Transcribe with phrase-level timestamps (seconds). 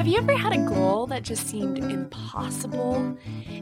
[0.00, 3.18] Have you ever had a goal that just seemed impossible?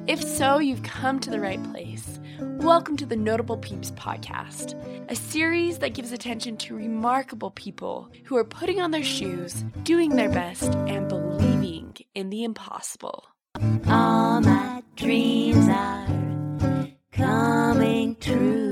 [0.07, 2.21] If so, you've come to the right place.
[2.38, 4.77] Welcome to the Notable Peeps podcast,
[5.11, 10.14] a series that gives attention to remarkable people who are putting on their shoes, doing
[10.14, 13.25] their best, and believing in the impossible.
[13.89, 16.07] All my dreams are
[17.11, 18.67] coming true.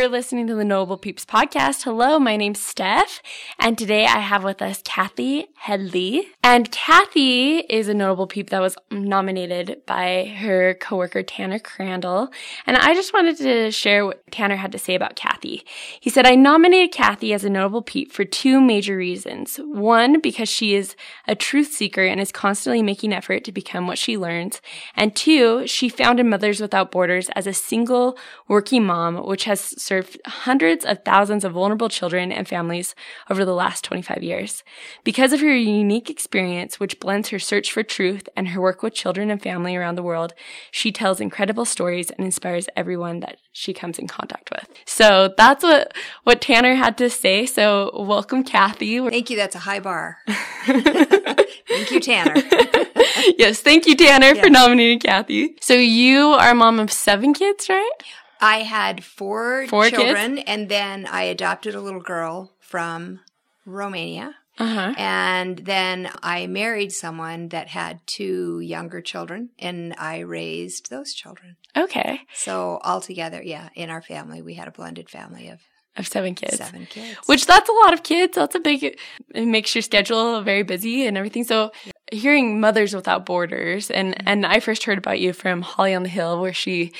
[0.00, 1.82] You're listening to the Notable Peeps podcast.
[1.82, 3.20] Hello, my name's Steph,
[3.58, 6.22] and today I have with us Kathy Headlee.
[6.42, 12.30] And Kathy is a notable peep that was nominated by her coworker Tanner Crandall.
[12.66, 15.66] And I just wanted to share what Tanner had to say about Kathy.
[16.00, 19.60] He said, I nominated Kathy as a notable peep for two major reasons.
[19.62, 20.96] One, because she is
[21.28, 24.62] a truth seeker and is constantly making effort to become what she learns.
[24.96, 28.16] And two, she founded Mothers Without Borders as a single
[28.48, 32.94] working mom, which has served hundreds of thousands of vulnerable children and families
[33.28, 34.62] over the last 25 years.
[35.02, 38.94] Because of her unique experience, which blends her search for truth and her work with
[38.94, 40.32] children and family around the world,
[40.70, 44.68] she tells incredible stories and inspires everyone that she comes in contact with.
[44.86, 45.92] So that's what,
[46.22, 47.44] what Tanner had to say.
[47.44, 49.00] So welcome, Kathy.
[49.10, 49.36] Thank you.
[49.36, 50.18] That's a high bar.
[50.66, 52.34] thank you, Tanner.
[53.38, 53.60] yes.
[53.60, 55.56] Thank you, Tanner, for nominating Kathy.
[55.60, 57.90] So you are a mom of seven kids, right?
[58.40, 63.20] I had four, Four children, and then I adopted a little girl from
[63.66, 64.36] Romania.
[64.58, 64.94] Uh-huh.
[64.98, 71.56] And then I married someone that had two younger children, and I raised those children.
[71.74, 72.20] Okay.
[72.34, 75.60] So altogether, yeah, in our family, we had a blended family of
[75.96, 76.56] Of seven kids.
[76.56, 77.18] seven kids.
[77.26, 78.36] Which that's a lot of kids.
[78.36, 78.96] That's a big,
[79.34, 81.44] it makes your schedule very busy and everything.
[81.44, 81.72] So
[82.12, 84.28] hearing Mothers Without Borders and, mm-hmm.
[84.28, 86.92] and I first heard about you from Holly on the Hill where she,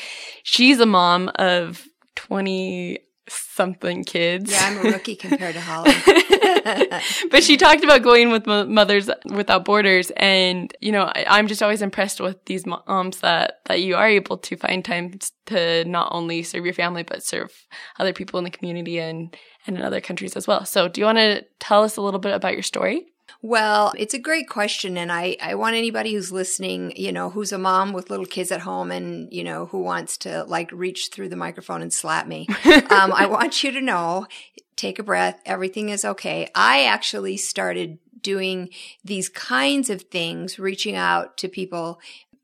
[0.42, 2.98] she's a mom of 20
[3.30, 4.50] something kids.
[4.50, 5.92] yeah, I'm a rookie compared to Holly.
[7.30, 11.62] but she talked about going with Mothers Without Borders, and you know, I, I'm just
[11.62, 16.08] always impressed with these moms that that you are able to find time to not
[16.12, 17.66] only serve your family but serve
[17.98, 19.36] other people in the community and
[19.66, 20.64] and in other countries as well.
[20.64, 23.06] So, do you want to tell us a little bit about your story?
[23.42, 24.96] Well, it's a great question.
[24.96, 28.50] And I, I want anybody who's listening, you know, who's a mom with little kids
[28.52, 32.26] at home and, you know, who wants to like reach through the microphone and slap
[32.26, 32.46] me.
[32.64, 34.26] um, I want you to know,
[34.76, 35.40] take a breath.
[35.44, 36.48] Everything is okay.
[36.54, 38.70] I actually started doing
[39.04, 42.00] these kinds of things, reaching out to people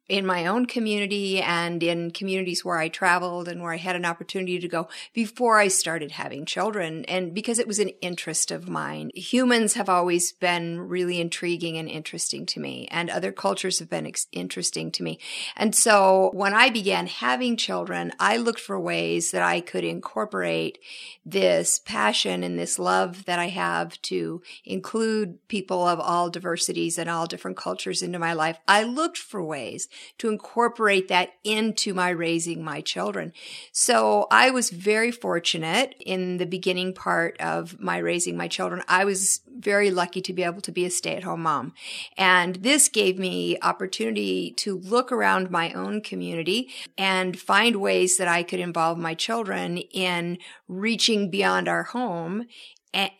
[0.08, 4.04] in my own community and in communities where I traveled and where I had an
[4.04, 7.04] opportunity to go before I started having children.
[7.06, 11.88] And because it was an interest of mine, humans have always been really intriguing and
[11.88, 15.18] interesting to me, and other cultures have been ex- interesting to me.
[15.56, 20.78] And so when I began having children, I looked for ways that I could incorporate
[21.24, 27.10] this passion and this love that I have to include people of all diversities and
[27.10, 28.58] all different cultures into my life.
[28.68, 29.88] I looked for ways
[30.18, 33.32] to incorporate that into my raising my children.
[33.72, 38.82] So I was very fortunate in the beginning part of my raising my children.
[38.88, 41.72] I was very lucky to be able to be a stay at home mom.
[42.16, 46.68] And this gave me opportunity to look around my own community
[46.98, 52.46] and find ways that I could involve my children in reaching beyond our home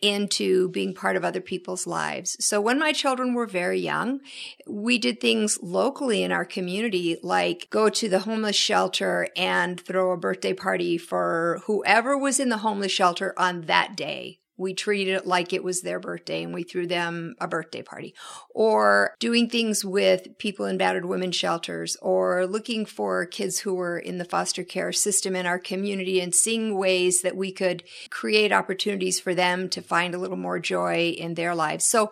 [0.01, 2.37] into being part of other people's lives.
[2.43, 4.19] So when my children were very young,
[4.67, 10.11] we did things locally in our community, like go to the homeless shelter and throw
[10.11, 15.15] a birthday party for whoever was in the homeless shelter on that day we treated
[15.15, 18.13] it like it was their birthday and we threw them a birthday party.
[18.49, 23.99] Or doing things with people in battered women's shelters or looking for kids who were
[23.99, 28.51] in the foster care system in our community and seeing ways that we could create
[28.51, 31.85] opportunities for them to find a little more joy in their lives.
[31.85, 32.11] So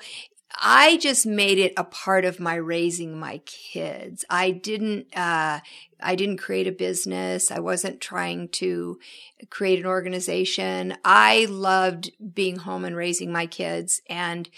[0.62, 4.24] I just made it a part of my raising my kids.
[4.30, 5.60] I didn't, uh,
[6.02, 7.52] I didn't create a business.
[7.52, 9.00] I wasn't trying to
[9.50, 10.98] create an organization.
[11.04, 14.02] I loved being home and raising my kids.
[14.10, 14.50] And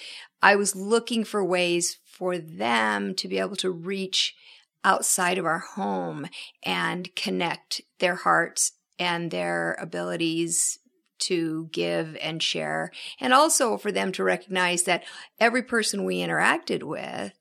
[0.41, 4.35] I was looking for ways for them to be able to reach
[4.83, 6.27] outside of our home
[6.63, 10.79] and connect their hearts and their abilities
[11.19, 12.91] to give and share.
[13.19, 15.03] And also for them to recognize that
[15.39, 17.33] every person we interacted with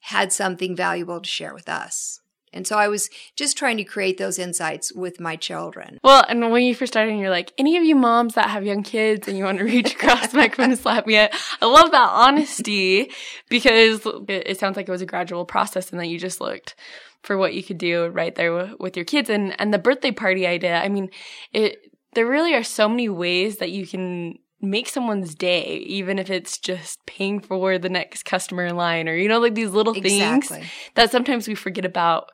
[0.00, 2.20] had something valuable to share with us.
[2.52, 5.98] And so I was just trying to create those insights with my children.
[6.02, 8.82] Well, and when you first started, you're like, any of you moms that have young
[8.82, 11.30] kids and you want to reach across the microphone and slap me, I
[11.62, 13.12] love that honesty
[13.48, 16.74] because it, sounds like it was a gradual process and that you just looked
[17.22, 20.46] for what you could do right there with your kids and and the birthday party
[20.46, 20.82] idea.
[20.82, 21.10] I mean,
[21.52, 26.30] it there really are so many ways that you can make someone's day, even if
[26.30, 29.94] it's just paying for the next customer in line or, you know, like these little
[29.94, 30.58] Exactly.
[30.58, 32.30] things that sometimes we forget about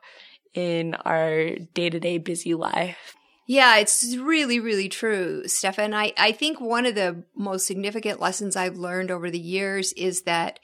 [0.53, 3.15] in our day to day busy life.
[3.45, 5.93] Yeah, it's really, really true, Stefan.
[5.93, 10.23] I, I think one of the most significant lessons I've learned over the years is
[10.23, 10.59] that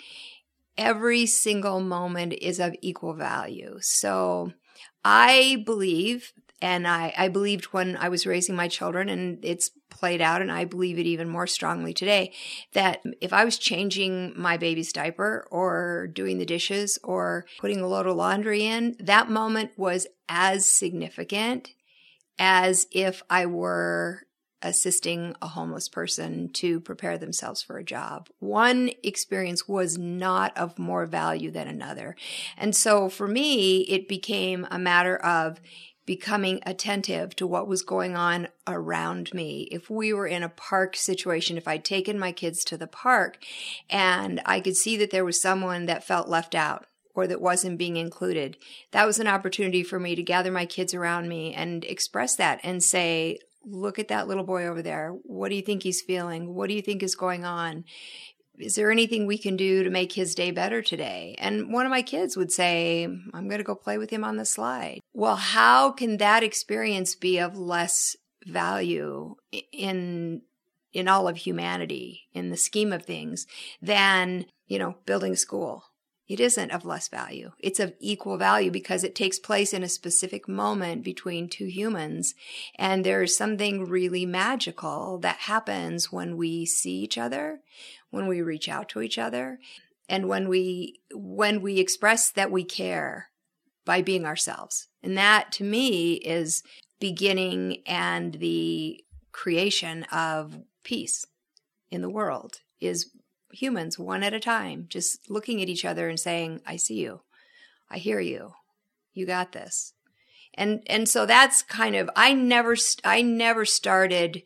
[0.77, 3.77] every single moment is of equal value.
[3.79, 4.51] So
[5.05, 6.33] I believe,
[6.63, 10.49] and I, I believed when I was raising my children, and it's played out, and
[10.49, 12.31] I believe it even more strongly today,
[12.71, 17.87] that if I was changing my baby's diaper or doing the dishes or putting a
[17.87, 21.71] load of laundry in, that moment was as significant
[22.39, 24.21] as if I were
[24.61, 28.29] assisting a homeless person to prepare themselves for a job.
[28.39, 32.15] One experience was not of more value than another.
[32.55, 35.59] And so for me, it became a matter of
[36.05, 39.67] becoming attentive to what was going on around me.
[39.71, 43.37] If we were in a park situation, if I'd taken my kids to the park
[43.89, 46.85] and I could see that there was someone that felt left out,
[47.15, 48.57] or that wasn't being included.
[48.91, 52.59] That was an opportunity for me to gather my kids around me and express that
[52.63, 55.11] and say, look at that little boy over there.
[55.23, 56.53] What do you think he's feeling?
[56.53, 57.85] What do you think is going on?
[58.59, 61.35] Is there anything we can do to make his day better today?
[61.39, 64.37] And one of my kids would say, I'm going to go play with him on
[64.37, 64.99] the slide.
[65.13, 68.15] Well, how can that experience be of less
[68.45, 69.35] value
[69.71, 70.41] in
[70.91, 73.47] in all of humanity in the scheme of things
[73.81, 75.85] than, you know, building school
[76.27, 77.51] it isn't of less value.
[77.59, 82.33] It's of equal value because it takes place in a specific moment between two humans.
[82.75, 87.59] And there's something really magical that happens when we see each other,
[88.09, 89.59] when we reach out to each other,
[90.07, 93.29] and when we, when we express that we care
[93.85, 94.87] by being ourselves.
[95.01, 96.63] And that to me is
[97.01, 99.03] beginning and the
[99.33, 101.25] creation of peace
[101.91, 103.09] in the world is
[103.53, 107.21] humans one at a time, just looking at each other and saying, I see you.
[107.89, 108.53] I hear you.
[109.13, 109.93] You got this.
[110.55, 114.43] And, and so that's kind of, I never, I never started,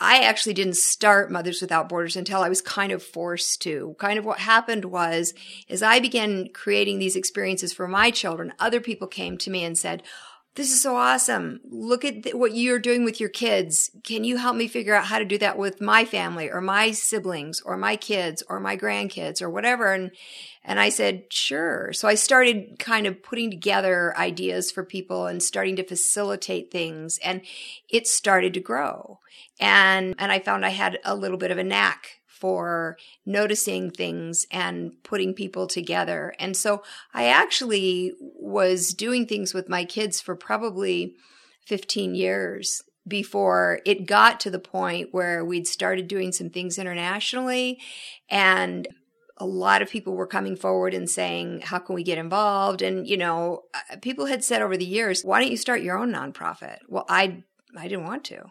[0.00, 3.96] I actually didn't start Mothers Without Borders until I was kind of forced to.
[3.98, 5.34] Kind of what happened was,
[5.68, 9.76] as I began creating these experiences for my children, other people came to me and
[9.76, 10.02] said,
[10.56, 11.60] this is so awesome.
[11.70, 13.90] Look at th- what you're doing with your kids.
[14.02, 16.92] Can you help me figure out how to do that with my family or my
[16.92, 19.92] siblings or my kids or my grandkids or whatever?
[19.92, 20.10] And,
[20.64, 21.92] and I said, sure.
[21.92, 27.18] So I started kind of putting together ideas for people and starting to facilitate things
[27.22, 27.42] and
[27.90, 29.20] it started to grow.
[29.60, 34.46] And, and I found I had a little bit of a knack for noticing things
[34.50, 36.34] and putting people together.
[36.38, 36.82] And so
[37.14, 41.14] I actually was doing things with my kids for probably
[41.66, 47.80] 15 years before it got to the point where we'd started doing some things internationally
[48.28, 48.88] and
[49.38, 52.80] a lot of people were coming forward and saying, How can we get involved?
[52.80, 55.98] And, you know, uh, people had said over the years, Why don't you start your
[55.98, 56.78] own nonprofit?
[56.88, 57.44] Well, I,
[57.76, 58.46] I didn't want to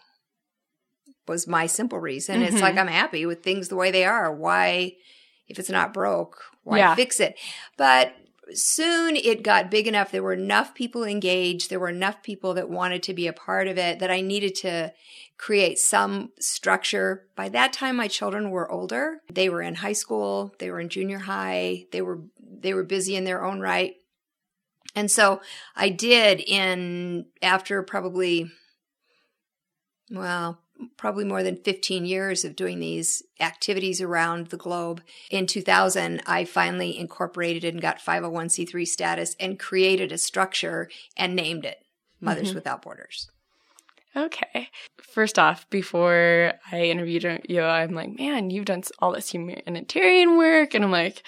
[1.28, 2.42] was my simple reason.
[2.42, 2.62] It's Mhm.
[2.62, 4.32] like I'm happy with things the way they are.
[4.34, 4.96] Why,
[5.48, 6.96] if it's not broke, why Yeah.
[6.96, 7.38] fix it?
[7.78, 8.16] But
[8.54, 10.12] soon it got big enough.
[10.12, 11.70] There were enough people engaged.
[11.70, 14.54] There were enough people that wanted to be a part of it that I needed
[14.58, 14.94] to
[15.38, 17.26] create some structure.
[17.36, 19.22] By that time, my children were older.
[19.32, 20.54] They were in high school.
[20.60, 21.88] They were in junior high.
[21.92, 23.96] They were, they were busy in their own right.
[24.96, 25.42] And so
[25.76, 28.50] I did in after probably,
[30.10, 30.60] well,
[30.98, 35.02] probably more than 15 years of doing these activities around the globe.
[35.30, 41.66] In 2000, I finally incorporated and got 501c3 status and created a structure and named
[41.66, 41.82] it
[42.22, 42.56] Mothers Mhm.
[42.56, 43.30] Without Borders.
[44.18, 44.70] Okay.
[45.02, 50.74] First off, before I interviewed you, I'm like, man, you've done all this humanitarian work.
[50.74, 51.22] And I'm like,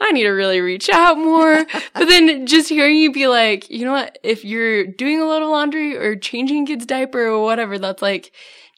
[0.00, 1.64] I need to really reach out more.
[1.94, 4.18] but then just hearing you be like, you know what?
[4.24, 8.32] If you're doing a load of laundry or changing kid's diaper or whatever, that's like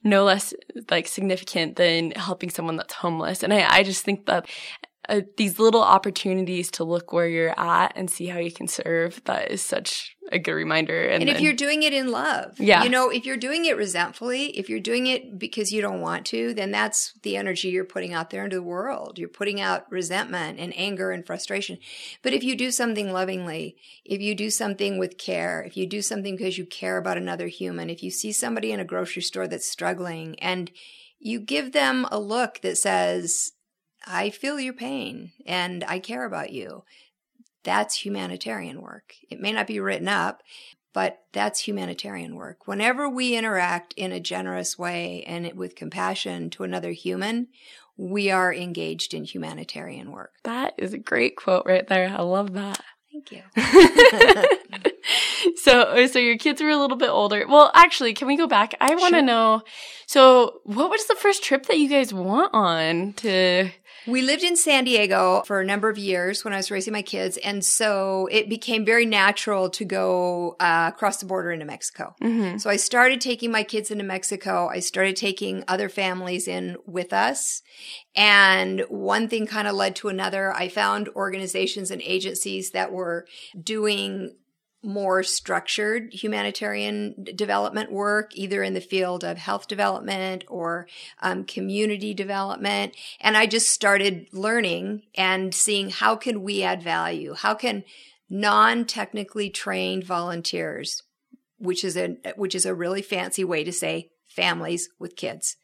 [0.04, 0.54] no less
[0.90, 3.42] like significant than helping someone that's homeless.
[3.42, 4.46] And I, I just think that
[5.08, 9.23] uh, these little opportunities to look where you're at and see how you can serve,
[9.25, 11.02] that is such a good reminder.
[11.04, 12.82] And, And if then- you're doing it in love, Yeah.
[12.82, 16.25] you know, if you're doing it resentfully, if you're doing it because you don't want
[16.26, 19.18] to, then that's the energy you're putting out there into the world.
[19.18, 21.78] You're putting out resentment and anger and frustration.
[22.23, 26.00] But if you do something lovingly, if you do something with care, if you do
[26.00, 29.46] something because you care about another human, if you see somebody in a grocery store
[29.46, 30.70] that's struggling and
[31.18, 33.52] you give them a look that says,
[34.06, 36.84] I feel your pain and I care about you.
[37.62, 39.14] That's humanitarian work.
[39.30, 40.42] It may not be written up,
[40.92, 42.66] but that's humanitarian work.
[42.66, 47.49] Whenever we interact in a generous way and with compassion to another human,
[47.96, 50.32] we are engaged in humanitarian work.
[50.44, 52.08] That is a great quote right there.
[52.08, 52.80] I love that.
[53.12, 53.42] Thank you.
[55.56, 57.46] so, oh, so your kids were a little bit older.
[57.49, 58.75] Well, actually, can we go back?
[58.80, 59.23] I want to Sure.
[59.23, 59.62] know.
[60.06, 63.70] So, what was the first trip that you guys went on to?
[64.06, 67.02] We lived in San Diego for a number of years when I was raising my
[67.02, 67.37] kids.
[67.38, 72.14] And so it became very natural to go uh, across the border into Mexico.
[72.20, 72.61] Mhm.
[72.61, 74.68] So I started taking my kids into Mexico.
[74.73, 77.62] I started taking other families in with us.
[78.14, 80.52] And one thing kind of led to another.
[80.52, 83.26] I found organizations and agencies that were
[83.61, 84.34] doing
[84.84, 90.86] more structured humanitarian development work, either in the field of health development or
[91.22, 92.94] um, community development.
[93.20, 97.34] And I just started learning and seeing how can we add value?
[97.34, 97.84] How can
[98.28, 101.02] non-technically trained volunteers,
[101.58, 105.56] which is a which is a really fancy way to say families with kids,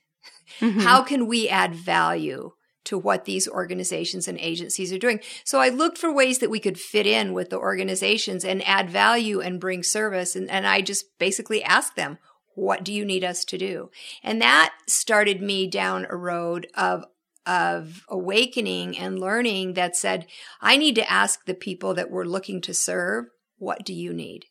[0.60, 0.82] Mhm.
[0.82, 2.52] how can we add value
[2.84, 5.20] to what these organizations and agencies are doing?
[5.44, 8.90] So I looked for ways that we could fit in with the organizations and add
[8.90, 10.36] value and bring service.
[10.36, 12.18] And, and I just basically asked them,
[12.54, 13.90] what do you need us to do?
[14.22, 17.04] And that started me down a road of
[17.46, 20.26] of awakening and learning that said,
[20.60, 24.44] I need to ask the people that we're looking to serve, what do you need?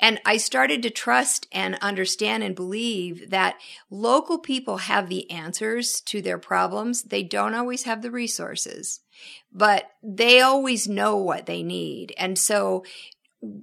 [0.00, 6.00] And I started to trust and understand and believe that local people have the answers
[6.02, 7.02] to their problems.
[7.04, 9.00] They don't always have the resources,
[9.52, 12.14] but they always know what they need.
[12.16, 12.84] And so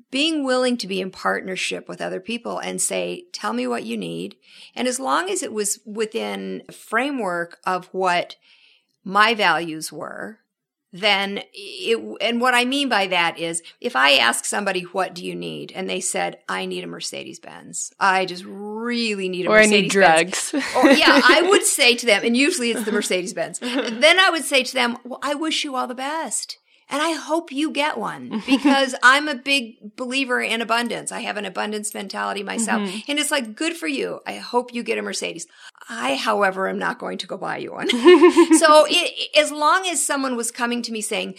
[0.09, 3.97] being willing to be in partnership with other people and say, tell me what you
[3.97, 4.35] need.
[4.75, 8.35] And as long as it was within a framework of what
[9.03, 10.39] my values were,
[10.93, 15.25] then it, and what I mean by that is if I ask somebody, what do
[15.25, 15.71] you need?
[15.75, 17.91] And they said, I need a Mercedes Benz.
[17.99, 20.53] I just really need a Or I Mercedes need drugs.
[20.53, 23.59] or yeah, I would say to them, and usually it's the Mercedes Benz.
[24.07, 26.57] Then I would say to them, well, I wish you all the best.
[26.89, 31.11] And I hope you get one because I'm a big believer in abundance.
[31.11, 32.81] I have an abundance mentality myself.
[32.81, 33.11] Mm-hmm.
[33.11, 34.19] And it's like, good for you.
[34.25, 35.47] I hope you get a Mercedes.
[35.89, 37.89] I, however, am not going to go buy you one.
[38.57, 41.35] so it, as long as someone was coming to me saying,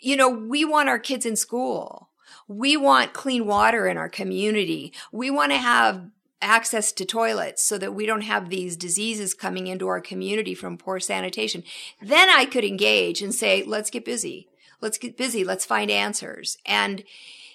[0.00, 2.10] you know, we want our kids in school.
[2.46, 4.92] We want clean water in our community.
[5.10, 6.08] We want to have
[6.44, 10.76] access to toilets so that we don't have these diseases coming into our community from
[10.76, 11.64] poor sanitation.
[12.02, 14.48] Then I could engage and say, let's get busy.
[14.84, 15.42] Let's get busy.
[15.42, 16.58] Let's find answers.
[16.64, 17.02] And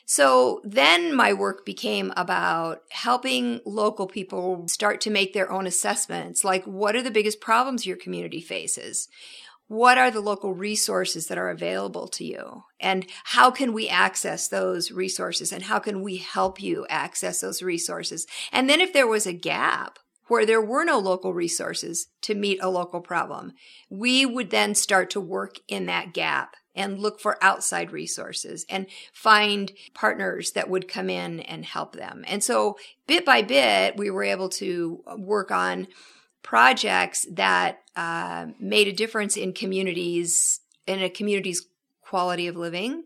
[0.05, 6.43] so then my work became about helping local people start to make their own assessments.
[6.43, 9.07] Like, what are the biggest problems your community faces?
[9.67, 12.63] What are the local resources that are available to you?
[12.79, 15.53] And how can we access those resources?
[15.53, 18.25] And how can we help you access those resources?
[18.51, 22.62] And then if there was a gap, where there were no local resources to meet
[22.62, 23.53] a local problem,
[23.89, 28.88] we would then start to work in that gap and look for outside resources and
[29.12, 32.24] find partners that would come in and help them.
[32.27, 35.88] And so bit by bit, we were able to work on
[36.41, 41.65] projects that uh, made a difference in communities, in a community's
[42.01, 43.03] quality of living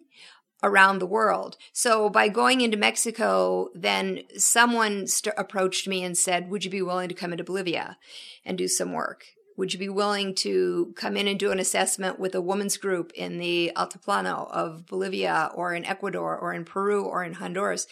[0.63, 1.57] around the world.
[1.73, 6.81] So by going into Mexico, then someone st- approached me and said, would you be
[6.81, 7.97] willing to come into Bolivia
[8.45, 9.25] and do some work?
[9.55, 13.11] Would you be willing to come in and do an assessment with a women's group
[13.13, 17.85] in the Altiplano of Bolivia or in Ecuador or in Peru or in Honduras?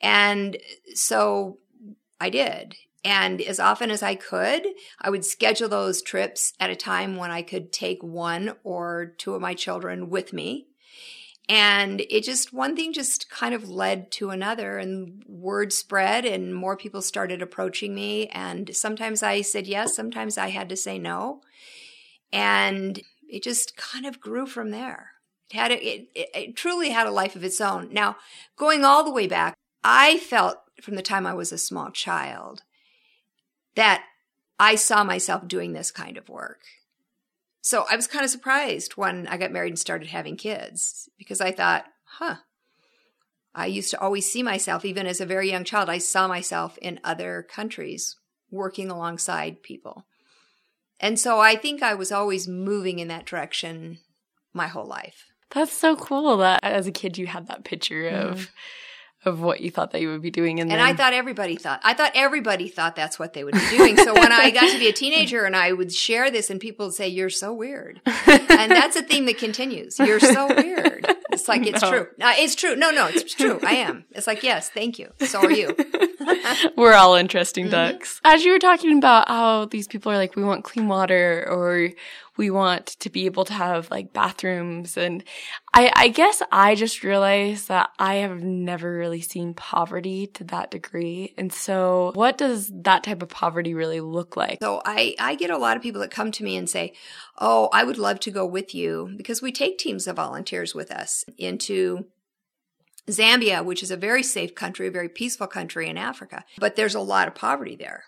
[0.00, 0.58] And
[0.94, 1.58] so
[2.20, 2.76] I did.
[3.04, 4.64] And as often as I could,
[5.00, 9.34] I would schedule those trips at a time when I could take one or two
[9.34, 10.67] of my children with me.
[11.48, 16.54] And it just, one thing just kind of led to another and word spread and
[16.54, 18.26] more people started approaching me.
[18.28, 21.40] And sometimes I said yes, sometimes I had to say no.
[22.30, 25.12] And it just kind of grew from there.
[25.50, 27.88] It had, a, it, it, it truly had a life of its own.
[27.92, 28.16] Now,
[28.56, 32.62] going all the way back, I felt from the time I was a small child
[33.74, 34.04] that
[34.58, 36.60] I saw myself doing this kind of work.
[37.68, 41.42] So I was kind of surprised when I got married and started having kids because
[41.42, 42.36] I thought, huh,
[43.54, 46.78] I used to always see myself, even as a very young child, I saw myself
[46.78, 48.16] in other countries
[48.50, 50.06] working alongside people.
[50.98, 53.98] And so I think I was always moving in that direction
[54.54, 55.26] my whole life.
[55.50, 58.00] That's so cool that as a kid you had that picture
[58.38, 58.44] Mm-hmm.
[59.24, 60.60] Of what you thought that you would be doing.
[60.60, 61.80] And, And then, I thought everybody thought.
[61.82, 63.96] I thought everybody thought that's what they would be doing.
[63.96, 66.86] So when I got to be a teenager and I would share this and people
[66.86, 68.00] would say, You're so weird.
[68.06, 69.98] And that's a theme that continues.
[69.98, 71.06] You're so weird.
[71.32, 71.90] It's like it's No.
[71.90, 72.06] true.
[72.20, 72.74] Uh, it's true.
[72.76, 73.58] No, no, it's true.
[73.62, 74.04] I am.
[74.12, 75.12] It's like, yes, thank you.
[75.26, 75.74] So are you.
[76.76, 77.70] we're all interesting Mm-hmm.
[77.96, 78.20] ducks.
[78.24, 81.90] As you were talking about how these people are like, we want clean water or
[82.36, 84.96] we want to be able to have like bathrooms.
[84.96, 85.24] And
[85.74, 90.70] I, I guess I just realized that I have never really seen poverty to that
[90.70, 91.34] degree.
[91.36, 94.58] And so what does that type of poverty really look like?
[94.62, 96.92] So I, I get a lot of people that come to me and say,
[97.40, 100.90] Oh, I would love to go with you because we take teams of volunteers with
[100.92, 102.06] us into
[103.08, 106.94] Zambia, which is a very safe country, a very peaceful country in Africa, but there's
[106.94, 108.04] a lot of poverty there.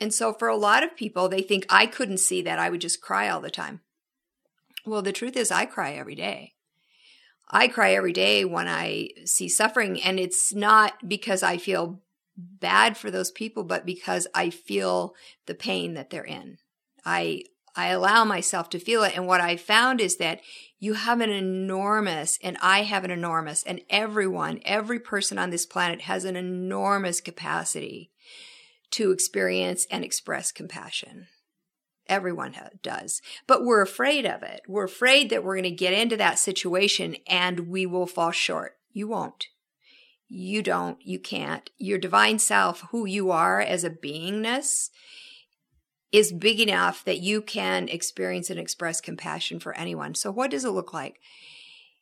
[0.00, 2.58] And so for a lot of people, they think I couldn't see that.
[2.58, 3.80] I would just cry all the time.
[4.86, 6.54] Well, the truth is, I cry every day.
[7.50, 12.00] I cry every day when I see suffering, and it's not because I feel
[12.36, 15.14] bad for those people, but because I feel
[15.46, 16.58] the pain that they're in.
[17.04, 17.42] I
[17.76, 19.14] I allow myself to feel it.
[19.16, 20.40] And what I found is that
[20.78, 25.66] you have an enormous, and I have an enormous, and everyone, every person on this
[25.66, 28.12] planet has an enormous capacity
[28.92, 31.26] to experience and express compassion.
[32.08, 33.20] Everyone does.
[33.46, 34.62] But we're afraid of it.
[34.66, 38.76] We're afraid that we're going to get into that situation and we will fall short.
[38.92, 39.48] You won't.
[40.26, 40.98] You don't.
[41.02, 41.68] You can't.
[41.76, 44.88] Your divine self, who you are as a beingness,
[46.10, 50.14] is big enough that you can experience and express compassion for anyone.
[50.14, 51.20] So, what does it look like?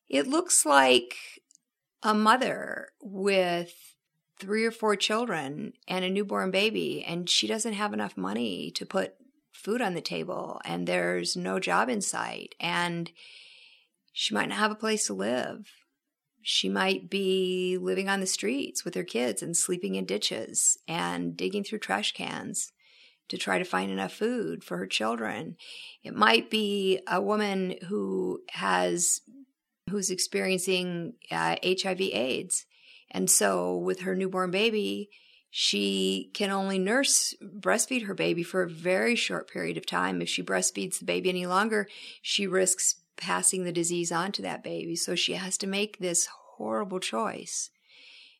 [0.08, 1.16] It looks like
[2.02, 3.74] a mother with
[4.38, 8.86] three or four children and a newborn baby, and she doesn't have enough money to
[8.86, 9.14] put
[9.52, 13.10] food on the table, and there's no job in sight, and
[14.12, 15.66] she might not have a place to live.
[16.42, 21.36] She might be living on the streets with her kids and sleeping in ditches and
[21.36, 22.72] digging through trash cans
[23.28, 25.56] to try to find enough food for her children.
[26.02, 29.20] It might be a woman who has
[29.90, 32.66] who's experiencing uh, HIV AIDS.
[33.10, 35.10] And so with her newborn baby,
[35.50, 40.20] she can only nurse breastfeed her baby for a very short period of time.
[40.20, 41.88] If she breastfeeds the baby any longer,
[42.20, 44.96] she risks passing the disease on to that baby.
[44.96, 47.70] So she has to make this horrible choice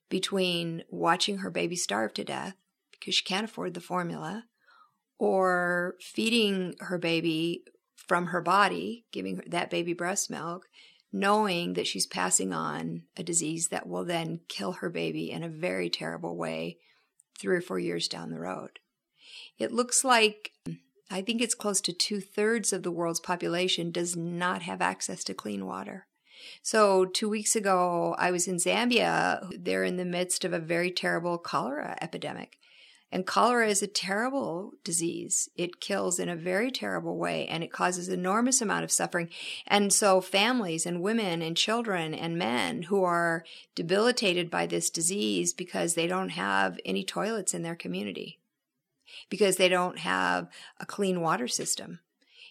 [0.09, 2.55] between watching her baby starve to death
[2.91, 4.45] because she can't afford the formula
[5.19, 7.65] or feeding her baby
[7.97, 10.67] from her body, giving that baby breast milk,
[11.13, 15.49] knowing that she's passing on a disease that will then kill her baby in a
[15.49, 16.79] very terrible way
[17.39, 18.79] three or four years down the road.
[19.59, 20.53] It looks like
[21.11, 25.23] I think it's close to two thirds of the world's population does not have access
[25.25, 26.07] to clean water.
[26.63, 29.49] So, two weeks ago, I was in Zambia.
[29.57, 32.59] They're in the midst of a very terrible cholera epidemic.
[33.17, 35.49] And cholera is a terrible disease.
[35.57, 39.31] It kills in a very terrible way and it causes enormous amount of suffering.
[39.67, 43.43] And so families and women and children and men who are
[43.75, 48.39] debilitated by this disease because they don't have any toilets in their community,
[49.31, 50.49] because they don't have
[50.79, 52.01] a clean water system.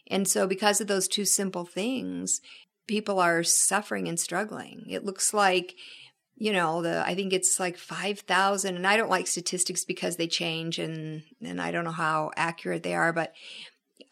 [0.08, 2.42] And so because of those two simple things,
[2.88, 4.88] people are suffering and struggling.
[4.90, 5.76] It looks like
[6.38, 10.28] you know the i think it's like 5000 and i don't like statistics because they
[10.28, 13.34] change and and i don't know how accurate they are but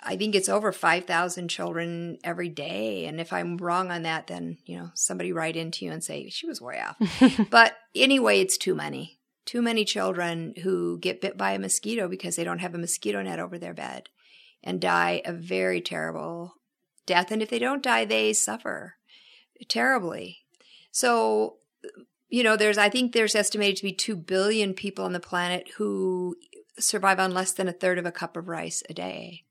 [0.01, 4.57] i think it's over 5000 children every day and if i'm wrong on that then
[4.65, 6.97] you know somebody write into you and say she was way off.
[7.49, 12.35] But anyway it's too many too many children who get bit by a mosquito because
[12.35, 14.07] they don't have a mosquito net over their bed
[14.63, 16.53] and die a very terrible
[17.05, 18.95] death and if they don't die they suffer
[19.67, 20.39] terribly.
[20.91, 21.57] So
[22.33, 25.69] you know, there's, I think there's estimated to be 2 billion people on the planet
[25.77, 26.35] who
[26.79, 29.43] survive on less than a third of a cup of rice a day.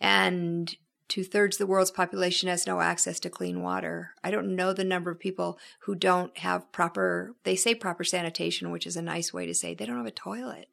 [0.00, 0.74] And
[1.08, 4.12] two thirds of the world's population has no access to clean water.
[4.24, 8.70] I don't know the number of people who don't have proper, they say proper sanitation,
[8.70, 10.70] which is a nice way to say they don't have a toilet.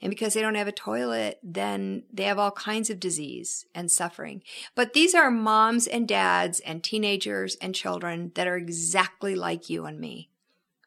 [0.00, 3.88] And because they don't have a toilet, then they have all kinds of disease and
[3.88, 4.42] suffering.
[4.74, 9.84] But these are moms and dads and teenagers and children that are exactly like you
[9.84, 10.28] and me.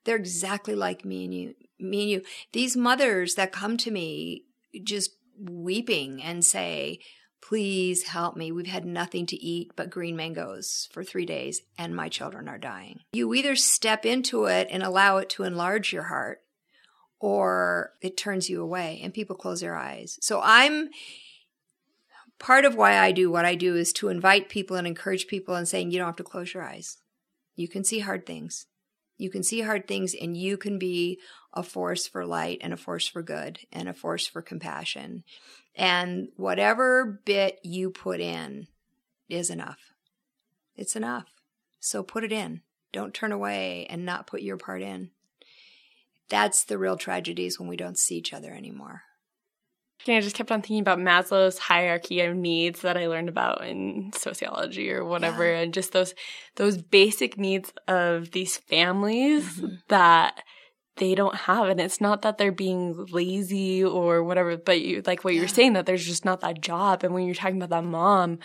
[0.05, 2.21] They're exactly like me and you, me and you.
[2.53, 4.43] These mothers that come to me
[4.83, 6.99] just weeping and say,
[7.41, 8.51] please help me.
[8.51, 12.57] We've had nothing to eat but green mangoes for three days and my children are
[12.57, 13.01] dying.
[13.13, 16.39] You either step into it and allow it to enlarge your heart
[17.19, 20.17] or it turns you away and people close their eyes.
[20.21, 20.89] So I'm
[22.39, 25.55] part of why I do what I do is to invite people and encourage people
[25.55, 26.97] and saying, you don't have to close your eyes.
[27.55, 28.65] You can see hard things.
[29.17, 31.19] You can see hard things and you can be
[31.54, 35.23] a force for light and a force for good and a force for compassion.
[35.75, 38.67] And whatever bit you put in
[39.30, 39.93] is enough.
[40.75, 41.28] It's enough.
[41.80, 42.62] So put it in.
[42.91, 45.12] Don't turn away and not put your part in.
[46.30, 49.04] That's the real tragedies when we don't see each other anymore.
[50.13, 54.11] I just kept on thinking about Maslow's hierarchy of needs that I learned about in
[54.15, 55.59] sociology or whatever, Yeah.
[55.61, 56.13] and just those
[56.55, 59.79] those basic needs of these families Mhm.
[59.87, 60.43] that
[60.97, 61.67] they don't have.
[61.67, 65.39] And it's not that they're being lazy or whatever, but you like what Yeah.
[65.39, 67.03] you're saying that there's just not that job.
[67.03, 68.39] And when you're talking about that mom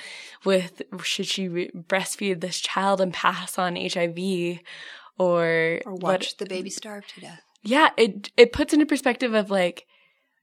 [0.45, 4.61] with should she re- breastfeed this child and pass on HIV
[5.19, 7.43] or Or what- watch the baby starve to death.
[7.63, 9.87] yeah, it it puts into perspective of like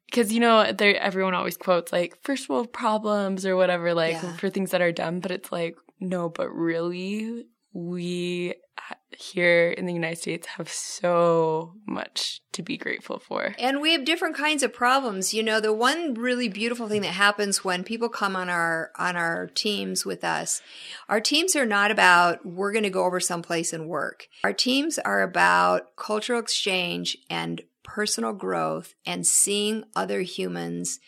[0.07, 4.35] because you know there everyone always quotes like first world problems or whatever like Yeah.
[4.37, 9.85] for things that are dumb but it's like no, but really we uh, here in
[9.85, 13.55] the United States have so much to be grateful for.
[13.59, 15.33] And we have different kinds of problems.
[15.33, 19.15] You know, the one really beautiful thing that happens when people come on our on
[19.15, 20.61] our teams with us,
[21.09, 24.27] our teams are not about we're going to go over someplace and work.
[24.43, 30.99] Our teams are about cultural exchange and personal growth and seeing other humans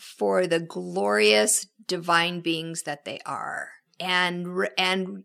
[0.00, 3.68] for the glorious divine beings that they are.
[4.00, 5.24] And and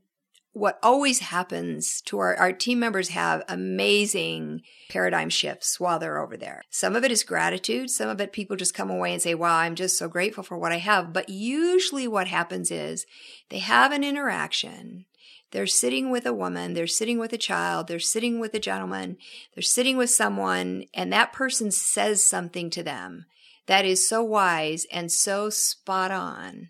[0.54, 6.36] what always happens to our, our team members have amazing paradigm shifts while they're over
[6.36, 6.64] there.
[6.70, 7.90] Some of it is gratitude.
[7.90, 10.58] Some of it people just come away and say, wow, I'm just so grateful for
[10.58, 11.14] what I have.
[11.14, 13.06] But usually what happens is
[13.50, 15.06] they have an interaction.
[15.52, 19.18] They're sitting with a woman, they're sitting with a child, they're sitting with a gentleman,
[19.56, 23.26] they're sitting with someone, and that person says something to them
[23.66, 26.70] that is so wise and so spot on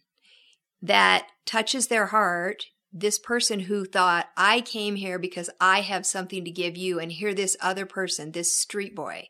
[0.81, 2.65] that touches their heart.
[2.91, 7.11] This person who thought, I came here because I have something to give you, and
[7.11, 9.27] here this other person, this street boy,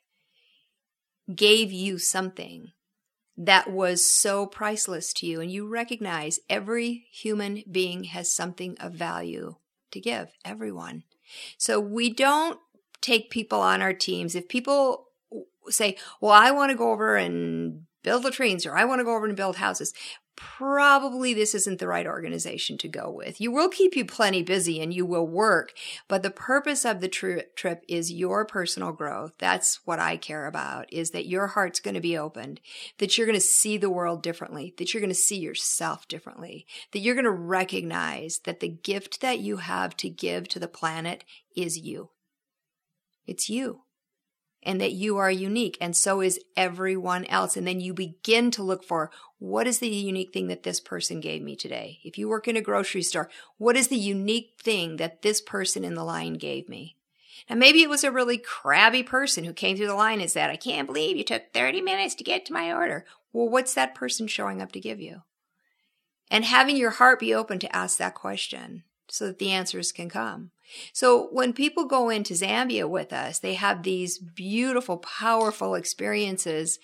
[1.35, 2.71] gave you something
[3.39, 5.39] that was so priceless to you.
[5.39, 9.55] And you recognize every human being has something of value
[9.91, 11.03] to give, everyone.
[11.57, 12.59] So we don't
[12.99, 14.35] take people on our teams.
[14.35, 15.07] If people
[15.69, 19.15] say, Well, I want to go over and build latrines or I want to go
[19.15, 19.93] over and build houses,
[20.39, 23.41] probably this isn't the right organization to go with.
[23.41, 25.73] You will keep you plenty busy and you will work,
[26.07, 29.33] but the purpose of the tri- trip is your personal growth.
[29.37, 32.61] That's what I care about is that your heart's going to be opened,
[32.99, 36.65] that you're going to see the world differently, that you're going to see yourself differently,
[36.93, 40.69] that you're going to recognize that the gift that you have to give to the
[40.69, 42.11] planet is you.
[43.27, 43.81] It's you
[44.63, 47.55] and that you are unique and so is everyone else.
[47.55, 51.21] And then you begin to look for what is the unique thing that this person
[51.21, 51.99] gave me today?
[52.03, 55.85] If you work in a grocery store, what is the unique thing that this person
[55.85, 56.97] in the line gave me?
[57.47, 60.49] And maybe it was a really crabby person who came through the line and said,
[60.49, 63.05] I can't believe you took 30 minutes to get to my order.
[63.31, 65.21] Well, what's that person showing up to give you?
[66.29, 70.09] And having your heart be open to ask that question so that the answers can
[70.09, 70.51] come.
[70.93, 76.77] So when people go into Zambia with us, they have these beautiful, powerful experiences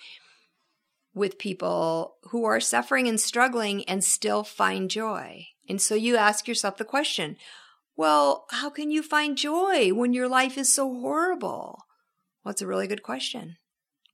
[1.16, 5.46] with people who are suffering and struggling and still find joy.
[5.66, 7.38] And so you ask yourself the question,
[7.96, 11.86] well, how can you find joy when your life is so horrible?
[12.44, 13.56] Well, it's a really good question.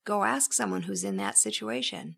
[0.05, 2.15] Go ask someone who's in that situation.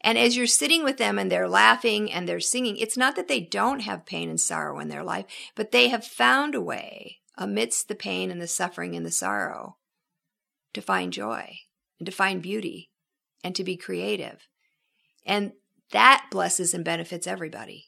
[0.00, 3.28] And as you're sitting with them and they're laughing and they're singing, it's not that
[3.28, 7.18] they don't have pain and sorrow in their life, but they have found a way
[7.36, 9.76] amidst the pain and the suffering and the sorrow
[10.72, 11.58] to find joy
[11.98, 12.88] and to find beauty
[13.44, 14.46] and to be creative.
[15.26, 15.52] And
[15.92, 17.86] that blesses and benefits everybody.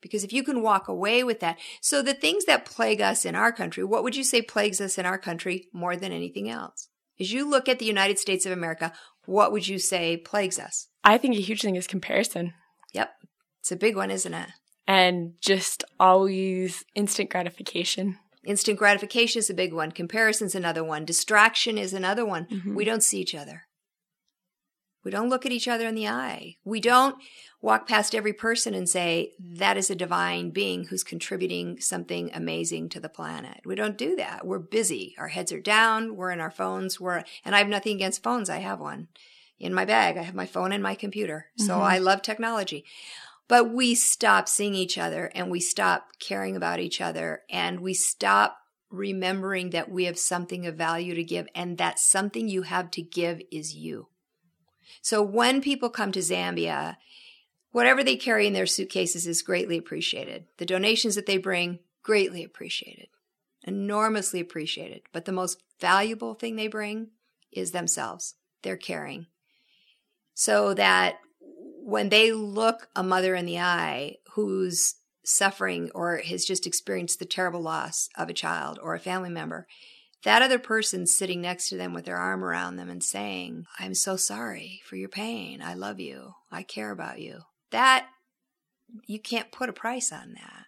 [0.00, 3.34] Because if you can walk away with that, so the things that plague us in
[3.34, 6.88] our country, what would you say plagues us in our country more than anything else?
[7.18, 8.92] As you look at the United States of America,
[9.26, 10.88] what would you say plagues us?
[11.04, 12.54] I think a huge thing is comparison
[12.94, 13.10] Yep.
[13.60, 14.48] It's a big one, isn't it?
[14.86, 18.18] and just always instant gratification.
[18.44, 19.92] Instant gratification is a big one.
[19.92, 21.04] Comparison's another one.
[21.04, 22.46] Distraction is another one.
[22.46, 22.74] Mhm.
[22.74, 23.64] We don't see each other.
[25.04, 26.56] We don't look at each other in the eye.
[26.64, 27.16] We don't
[27.62, 32.88] walk past every person and say, that is a divine being who's contributing something amazing
[32.90, 33.60] to the planet.
[33.64, 34.46] We don't do that.
[34.46, 35.14] We're busy.
[35.18, 36.16] Our heads are down.
[36.16, 37.00] We're in our phones.
[37.00, 38.50] We're, and I have nothing against phones.
[38.50, 39.08] I have one
[39.58, 40.16] in my bag.
[40.16, 41.46] I have my phone and my computer.
[41.56, 41.82] So Mhm.
[41.82, 42.84] I love technology.
[43.48, 47.94] But we stop seeing each other and we stop caring about each other and we
[47.94, 48.58] stop
[48.90, 53.02] remembering that we have something of value to give and that something you have to
[53.02, 54.08] give is you.
[55.00, 56.96] So when people come to Zambia,
[57.72, 60.44] whatever they carry in their suitcases is greatly appreciated.
[60.58, 63.08] The donations that they bring, greatly appreciated.
[63.64, 65.02] enormously appreciated.
[65.12, 67.08] But the most valuable thing they bring
[67.52, 69.26] is themselves, their caring.
[70.34, 71.16] So that
[71.82, 77.24] when they look a mother in the eye who's suffering or has just experienced the
[77.26, 79.66] terrible loss of a child or a family member,
[80.24, 83.94] that other person sitting next to them with their arm around them and saying, I'm
[83.94, 85.62] so sorry for your pain.
[85.62, 86.34] I love you.
[86.50, 87.40] I care about you.
[87.70, 88.08] That,
[89.06, 90.66] you can't put a price on that.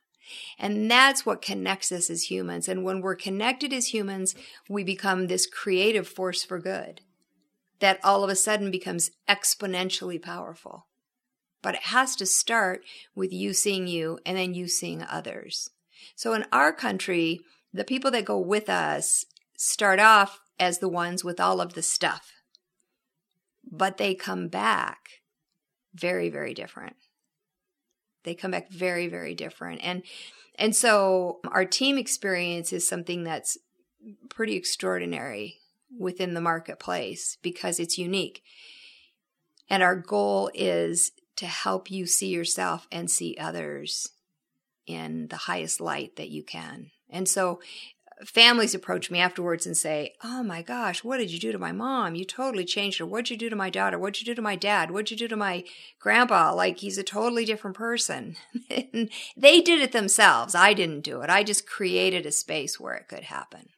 [0.59, 2.69] And that's what connects us as humans.
[2.69, 4.35] And when we're connected as humans,
[4.69, 7.03] we become this creative force for good
[7.81, 10.87] that all of a sudden becomes exponentially powerful.
[11.63, 12.83] But it has to start
[13.15, 15.69] with you seeing you and then you seeing others.
[16.15, 17.41] So in our country,
[17.75, 19.25] the people that go with us
[19.63, 22.33] start off as the ones with all of the stuff,
[23.71, 24.99] but they come back
[25.95, 26.97] very, very different.
[28.25, 29.81] They come back very, very different.
[29.85, 30.03] And
[30.57, 33.57] and so our team experience is something that's
[34.29, 35.59] pretty extraordinary
[35.97, 38.43] within the marketplace because it's unique.
[39.71, 44.09] And our goal is to help you see yourself and see others
[44.87, 46.91] in the highest light that you can.
[47.09, 47.61] And so
[48.25, 51.73] families approach me afterwards and say, Oh my gosh, what did you do to my
[51.73, 52.15] mom?
[52.15, 53.07] You totally changed her.
[53.07, 53.99] What'd you do to my daughter?
[53.99, 54.91] What'd you do to my dad?
[54.91, 55.65] What'd you do to my
[55.99, 56.55] grandpa?
[56.55, 58.37] Like he's a totally different person.
[58.69, 60.55] they did it themselves.
[60.55, 61.31] I didn't do it.
[61.31, 63.69] I just created a space where it could happen.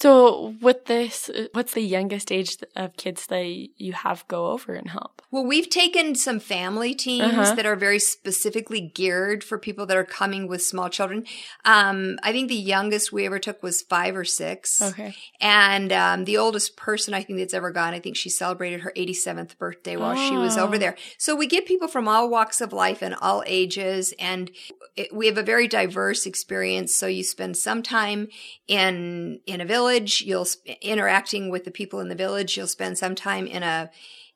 [0.00, 3.44] So, with this, what's the youngest age of kids that
[3.76, 5.22] you have go over and help?
[5.30, 7.54] Well, we've taken some family teams uh-huh.
[7.54, 11.24] that are very specifically geared for people that are coming with small children.
[11.64, 14.82] Um, I think the youngest we ever took was five or six.
[14.82, 15.14] Okay.
[15.40, 18.92] And um, the oldest person I think that's ever gone, I think she celebrated her
[18.96, 20.28] 87th birthday while oh.
[20.28, 20.78] she was over oh.
[20.78, 20.96] there.
[21.18, 24.50] So we get people from all walks of life and all ages, and
[24.96, 26.94] it, we have a very diverse experience.
[26.94, 28.28] So you spend some time
[28.66, 30.22] in in a village village.
[30.22, 30.46] You'll
[30.80, 32.56] interacting with the people in the village.
[32.56, 33.90] You'll spend some time in a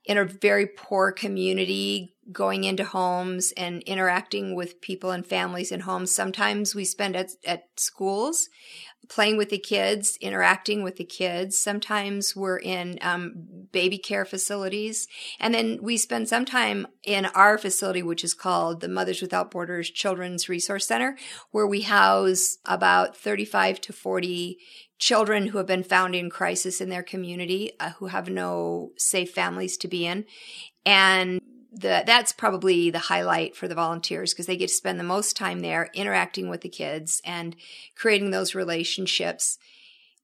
[0.04, 5.80] in a very poor community, going into homes and interacting with people and families in
[5.80, 6.14] homes.
[6.14, 8.48] Sometimes we spend at, at schools
[9.08, 11.58] playing with the kids, interacting with the kids.
[11.58, 13.32] Sometimes we're in um,
[13.72, 15.08] baby care facilities.
[15.40, 19.50] And then we spend some time in our facility, which is called the Mothers Without
[19.50, 21.16] Borders Children's Resource Center,
[21.50, 24.58] where we house about 35 to 40
[24.98, 29.32] children who have been found in crisis in their community uh, who have no safe
[29.32, 30.24] families to be in
[30.84, 31.40] and
[31.78, 35.36] the, that's probably the highlight for the volunteers because they get to spend the most
[35.36, 37.54] time there interacting with the kids and
[37.94, 39.58] creating those relationships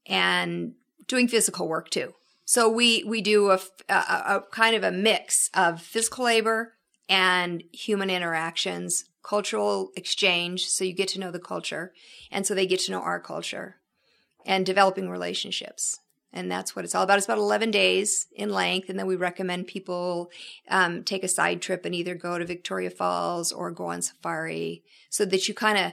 [0.06, 0.74] and
[1.06, 2.14] doing physical work too
[2.44, 6.74] so we we do a, a, a kind of a mix of physical labor
[7.08, 11.92] and human interactions cultural exchange so you get to know the culture
[12.30, 13.76] and so they get to know our culture
[14.44, 16.00] and developing relationships.
[16.34, 17.16] And that's what it's all about.
[17.16, 18.90] It's about 11 days in length.
[18.90, 20.30] And then we recommend people
[20.68, 24.82] um, take a side trip and either go to Victoria Falls or go on safari
[25.08, 25.92] so that you kind of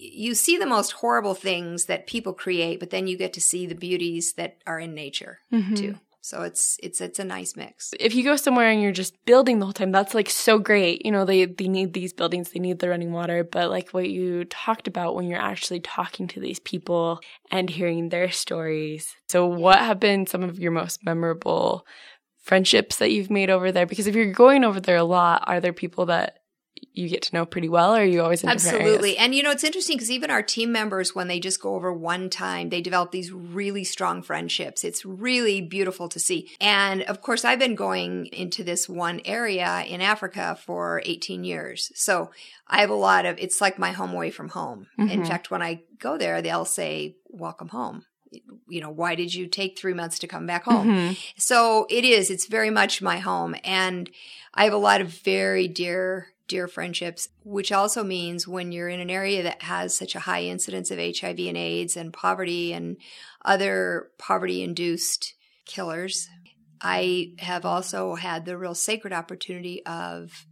[0.00, 3.66] you see the most horrible things that people create, but then you get to see
[3.66, 5.74] the beauties that are in nature mm-hmm.
[5.74, 5.98] too.
[6.28, 7.94] So it's it's it's a nice mix.
[7.98, 11.02] If you go somewhere and you're just building the whole time, that's like so great.
[11.06, 14.10] You know, they they need these buildings, they need the running water, but like what
[14.10, 19.14] you talked about when you're actually talking to these people and hearing their stories.
[19.30, 21.86] So what have been some of your most memorable
[22.42, 23.86] friendships that you've made over there?
[23.86, 26.40] Because if you're going over there a lot, are there people that
[26.98, 29.16] you get to know pretty well or are you always in absolutely.
[29.16, 31.92] And you know it's interesting because even our team members when they just go over
[31.92, 34.84] one time they develop these really strong friendships.
[34.84, 36.50] It's really beautiful to see.
[36.60, 41.92] And of course i've been going into this one area in africa for 18 years.
[41.94, 42.30] So
[42.66, 44.88] i have a lot of it's like my home away from home.
[44.98, 45.10] Mm-hmm.
[45.10, 48.04] in fact when i go there they'll say welcome home.
[48.68, 50.88] You know why did you take three months to come back home?
[50.88, 51.12] Mm-hmm.
[51.36, 53.54] so it is it's very much my home.
[53.62, 54.10] And
[54.52, 59.00] i have a lot of very dear dear friendships, which also means when you're in
[59.00, 62.96] an area that has such a high incidence of HIV and AIDS and poverty and
[63.44, 65.34] other poverty induced
[65.66, 66.28] killers,
[66.80, 70.46] I have also had the real sacred opportunity of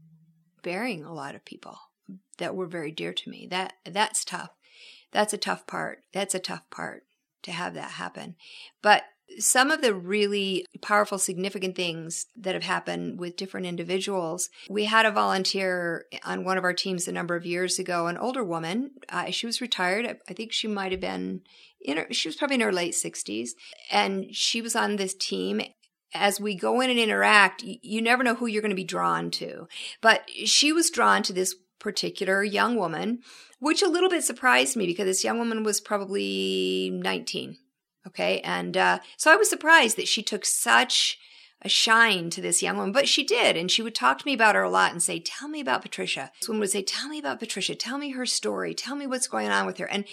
[0.62, 1.78] burying a lot of people
[2.38, 3.46] that were very dear to me.
[3.50, 4.50] That that's tough.
[5.12, 6.02] That's a tough part.
[6.12, 7.04] That's a tough part
[7.42, 8.36] to have that happen.
[8.82, 9.04] But
[9.38, 14.48] some of the really powerful, significant things that have happened with different individuals.
[14.70, 18.16] We had a volunteer on one of our teams a number of years ago, an
[18.16, 18.92] older woman.
[19.08, 20.18] Uh, she was retired.
[20.28, 21.42] I, think she might have been
[21.80, 23.50] in her, she was probably in her late 60s.
[23.90, 25.60] And she was on this team
[26.14, 29.30] as we go in and interact, you never know who you're going to be drawn
[29.32, 29.68] to.
[30.00, 33.20] But she was drawn to this particular young woman,
[33.58, 37.58] which a little bit surprised me because this young woman was probably 19.
[38.06, 38.40] Okay.
[38.40, 41.18] And uh, so I was surprised that she took such
[41.66, 43.56] a shine to this young woman, but she did.
[43.56, 45.82] And she would talk to me about her a lot and say, Tell me about
[45.82, 46.30] Patricia.
[46.40, 47.74] This woman would say, Tell me about Patricia.
[47.74, 48.72] Tell me her story.
[48.72, 49.86] Tell me what's going on with her.
[49.86, 50.04] And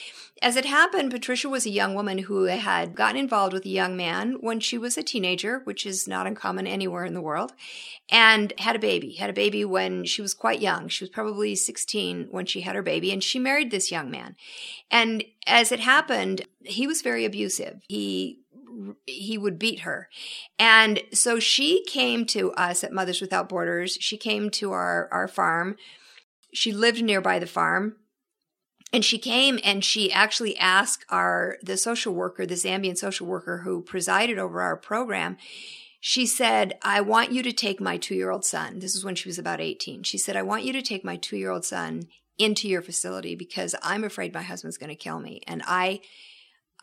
[0.41, 3.95] as it happened, Patricia was a young woman who had gotten involved with a young
[3.95, 7.53] man when she was a teenager, which is not uncommon anywhere in the world,
[8.09, 9.13] and had a baby.
[9.13, 10.87] Had a baby when she was quite young.
[10.87, 14.35] She was probably 16 when she had her baby, and she married this young man.
[14.89, 17.81] And as it happened, he was very abusive.
[17.87, 18.42] He
[19.05, 20.09] he would beat her.
[20.59, 23.97] And so she came to us at Mothers Without Borders.
[23.99, 25.75] She came to our, our farm.
[26.53, 27.97] She lived nearby the farm.
[28.91, 33.59] And she came and she actually asked our the social worker, the Zambian social worker
[33.59, 35.37] who presided over our program,
[35.99, 38.79] she said, I want you to take my two year old son.
[38.79, 40.03] This is when she was about 18.
[40.03, 42.07] She said, I want you to take my two year old son
[42.37, 45.41] into your facility because I'm afraid my husband's going to kill me.
[45.47, 46.01] And I,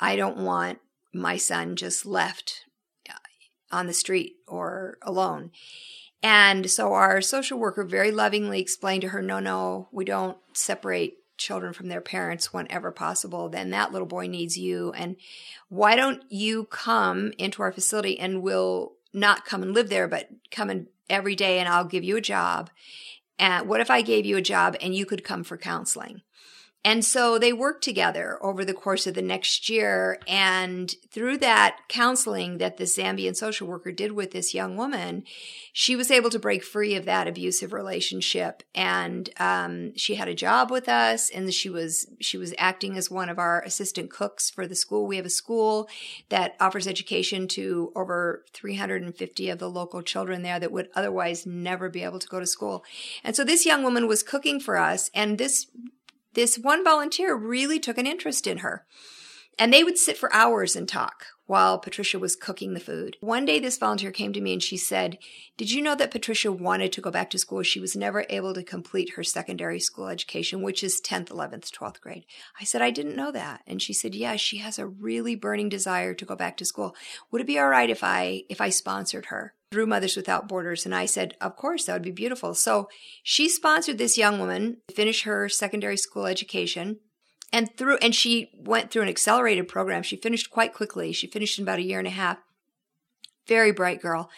[0.00, 0.78] I don't want
[1.12, 2.64] my son just left
[3.08, 3.14] uh,
[3.70, 5.50] on the street or alone.
[6.22, 11.16] And so our social worker very lovingly explained to her, no, no, we don't separate
[11.38, 13.48] children from their parents whenever possible.
[13.48, 14.92] Then that little boy needs you.
[14.92, 15.16] And
[15.68, 20.28] why don't you come into our facility and we'll not come and live there, but
[20.50, 22.70] come in every day and I'll give you a job.
[23.38, 26.20] And what if I gave you a job and you could come for counseling?
[26.82, 30.18] And so they worked together over the course of the next year.
[30.26, 35.24] And through that counseling that the Zambian social worker did with this young woman,
[35.74, 38.62] she was able to break free of that abusive relationship.
[38.74, 43.10] And um, she had a job with us, and she was she was acting as
[43.10, 45.06] one of our assistant cooks for the school.
[45.06, 45.86] We have a school
[46.30, 51.90] that offers education to over 350 of the local children there that would otherwise never
[51.90, 52.84] be able to go to school.
[53.22, 55.66] And so this young woman was cooking for us, and this
[56.34, 58.84] this one volunteer really took an interest in her.
[59.58, 63.16] And they would sit for hours and talk while Patricia was cooking the food.
[63.20, 65.18] One day, this volunteer came to me and she said,
[65.56, 67.64] Did you know that Patricia wanted to go back to school?
[67.64, 72.00] She was never able to complete her secondary school education, which is 10th, 11th, 12th
[72.00, 72.24] grade.
[72.60, 73.62] I said, I didn't know that.
[73.66, 76.94] And she said, Yeah, she has a really burning desire to go back to school.
[77.32, 79.54] Would it be all right if I, if I sponsored her?
[79.70, 80.84] Through Mothers Without Borders.
[80.84, 82.54] And I said, Of course, that would be beautiful.
[82.54, 82.88] So
[83.22, 86.98] she sponsored this young woman to finish her secondary school education.
[87.52, 90.02] And through, and she went through an accelerated program.
[90.02, 91.12] She finished quite quickly.
[91.12, 92.38] She finished in about a year and a half.
[93.46, 94.30] Very bright girl.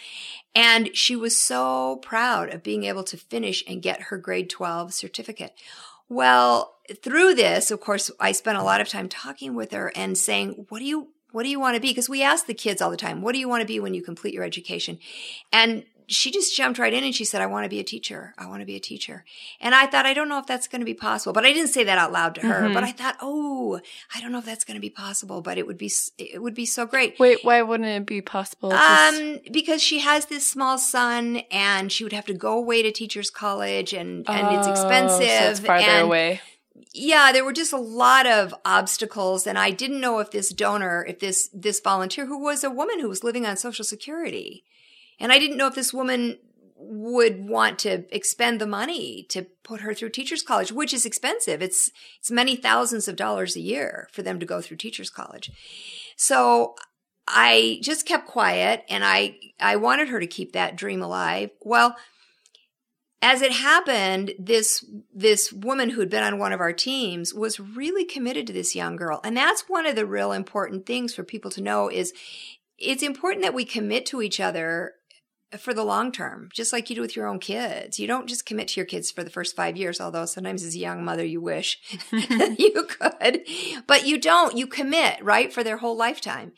[0.54, 4.94] And she was so proud of being able to finish and get her grade 12
[4.94, 5.54] certificate.
[6.08, 10.16] Well, through this, of course, I spent a lot of time talking with her and
[10.16, 11.88] saying, what do you, what do you want to be?
[11.88, 13.94] Because we ask the kids all the time, what do you want to be when
[13.94, 14.98] you complete your education?
[15.52, 18.34] And she just jumped right in and she said, I want to be a teacher.
[18.36, 19.24] I want to be a teacher.
[19.60, 21.70] And I thought, I don't know if that's going to be possible, but I didn't
[21.70, 22.74] say that out loud to her, mm-hmm.
[22.74, 23.80] but I thought, oh,
[24.14, 26.54] I don't know if that's going to be possible, but it would be, it would
[26.54, 27.18] be so great.
[27.18, 28.72] Wait, why wouldn't it be possible?
[28.72, 32.92] Um, because she has this small son and she would have to go away to
[32.92, 35.28] teacher's college and, and oh, it's expensive.
[35.28, 36.40] So it's farther and, away
[36.94, 41.04] yeah, there were just a lot of obstacles and I didn't know if this donor,
[41.08, 44.64] if this this volunteer who was a woman who was living on social security.
[45.18, 46.38] And I didn't know if this woman
[46.76, 51.62] would want to expend the money to put her through teachers college, which is expensive.
[51.62, 55.50] It's it's many thousands of dollars a year for them to go through teachers college.
[56.16, 56.74] So
[57.26, 61.50] I just kept quiet and I I wanted her to keep that dream alive.
[61.60, 61.96] Well,
[63.22, 67.60] as it happened, this this woman who had been on one of our teams was
[67.60, 69.20] really committed to this young girl.
[69.22, 72.12] And that's one of the real important things for people to know is
[72.78, 74.94] it's important that we commit to each other
[75.58, 77.98] for the long term, just like you do with your own kids.
[77.98, 80.74] You don't just commit to your kids for the first five years, although sometimes as
[80.74, 81.78] a young mother you wish
[82.58, 83.42] you could,
[83.86, 84.56] but you don't.
[84.56, 86.52] You commit, right, for their whole lifetime.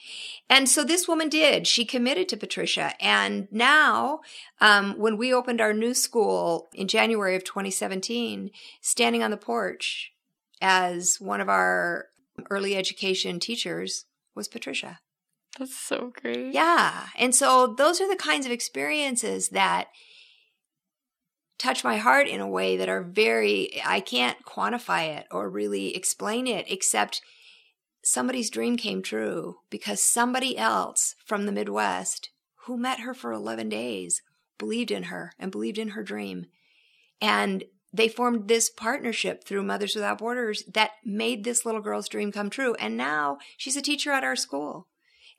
[0.48, 1.66] And so this woman did.
[1.66, 2.94] She committed to Patricia.
[3.00, 4.20] And now,
[4.60, 10.12] um, when we opened our new school in January of 2017, standing on the porch
[10.60, 12.06] as one of our
[12.50, 15.00] early education teachers was Patricia.
[15.58, 16.52] That's so great.
[16.52, 17.06] Yeah.
[17.16, 19.88] And so those are the kinds of experiences that
[21.58, 25.94] touch my heart in a way that are very, I can't quantify it or really
[25.96, 27.22] explain it, except
[28.02, 32.30] somebody's dream came true because somebody else from the Midwest
[32.66, 34.22] who met her for 11 days
[34.58, 36.46] believed in her and believed in her dream.
[37.20, 42.32] And they formed this partnership through Mothers Without Borders that made this little girl's dream
[42.32, 42.74] come true.
[42.74, 44.88] And now she's a teacher at our school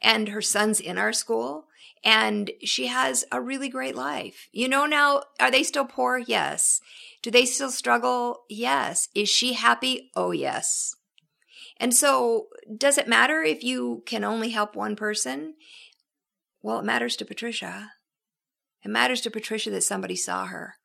[0.06, 1.66] and her son's in our school
[2.04, 4.48] and she has a really great life.
[4.52, 6.20] You know, now, are they still poor?
[6.20, 6.80] Yes.
[7.24, 8.44] Do they still struggle?
[8.48, 9.10] Yes.
[9.16, 10.12] Is she happy?
[10.16, 10.96] Oh, yes.
[11.78, 12.48] And so,
[12.78, 15.56] does it matter if you can only help one person?
[16.62, 17.94] Well, it matters to Patricia.
[18.84, 20.76] It matters to Patricia that somebody saw her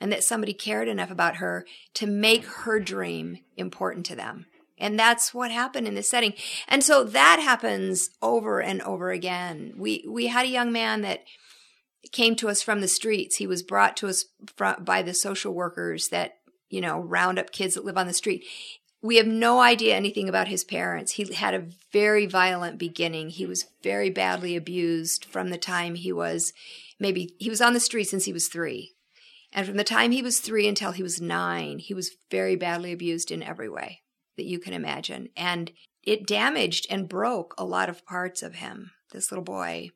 [0.00, 1.64] and that somebody cared enough about her
[1.94, 4.46] to make her dream important to them.
[4.78, 6.34] And that's what happened in this setting.
[6.68, 9.74] And so that happens over and over again.
[9.76, 11.24] We, we had a young man that
[12.12, 13.36] came to us from the streets.
[13.36, 14.26] He was brought to us
[14.80, 18.44] by the social workers that, you know, round up kids that live on the street.
[19.02, 21.12] We have no idea anything about his parents.
[21.12, 23.30] He had a very violent beginning.
[23.30, 26.52] He was very badly abused from the time he was
[26.98, 28.92] maybe, he was on the street since he was three.
[29.52, 32.92] And from the time he was three until he was nine, he was very badly
[32.92, 34.00] abused in every way
[34.36, 35.28] that you can imagine.
[35.36, 35.72] And
[36.02, 39.90] it damaged and broke a lot of parts of him, this little boy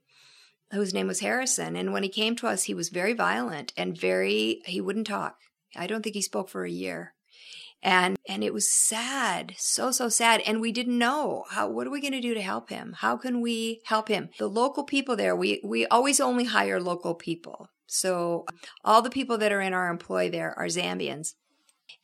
[0.73, 1.77] whose name was Harrison.
[1.77, 5.37] And when he came to us, he was very violent and very, he wouldn't talk.
[5.77, 7.15] I don't think he spoke for a year.
[7.83, 10.43] And, and it was sad, so, so sad.
[10.47, 12.95] And we didn't know how, what are we going to do to help him?
[12.99, 14.29] How can we help him?
[14.39, 17.69] The local people there, we, we always only hire local people.
[17.87, 18.45] So
[18.85, 21.35] all the people that are in our employ there are Zambians.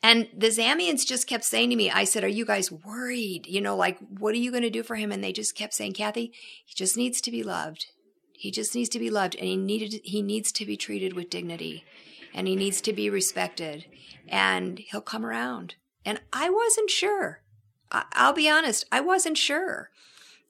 [0.03, 3.47] And the Zambians just kept saying to me, I said, Are you guys worried?
[3.47, 5.11] You know, like, what are you going to do for him?
[5.13, 6.33] And they just kept saying, Kathy,
[6.65, 7.87] he just needs to be loved.
[8.33, 11.31] He just needs to be loved and he needed he needs to be treated with
[11.31, 11.85] dignity
[12.35, 13.87] and he needs to be respected
[14.29, 15.75] and he'll come around.
[16.05, 17.43] And I wasn't sure.
[17.91, 19.91] I, will be honest, I wasn't sure.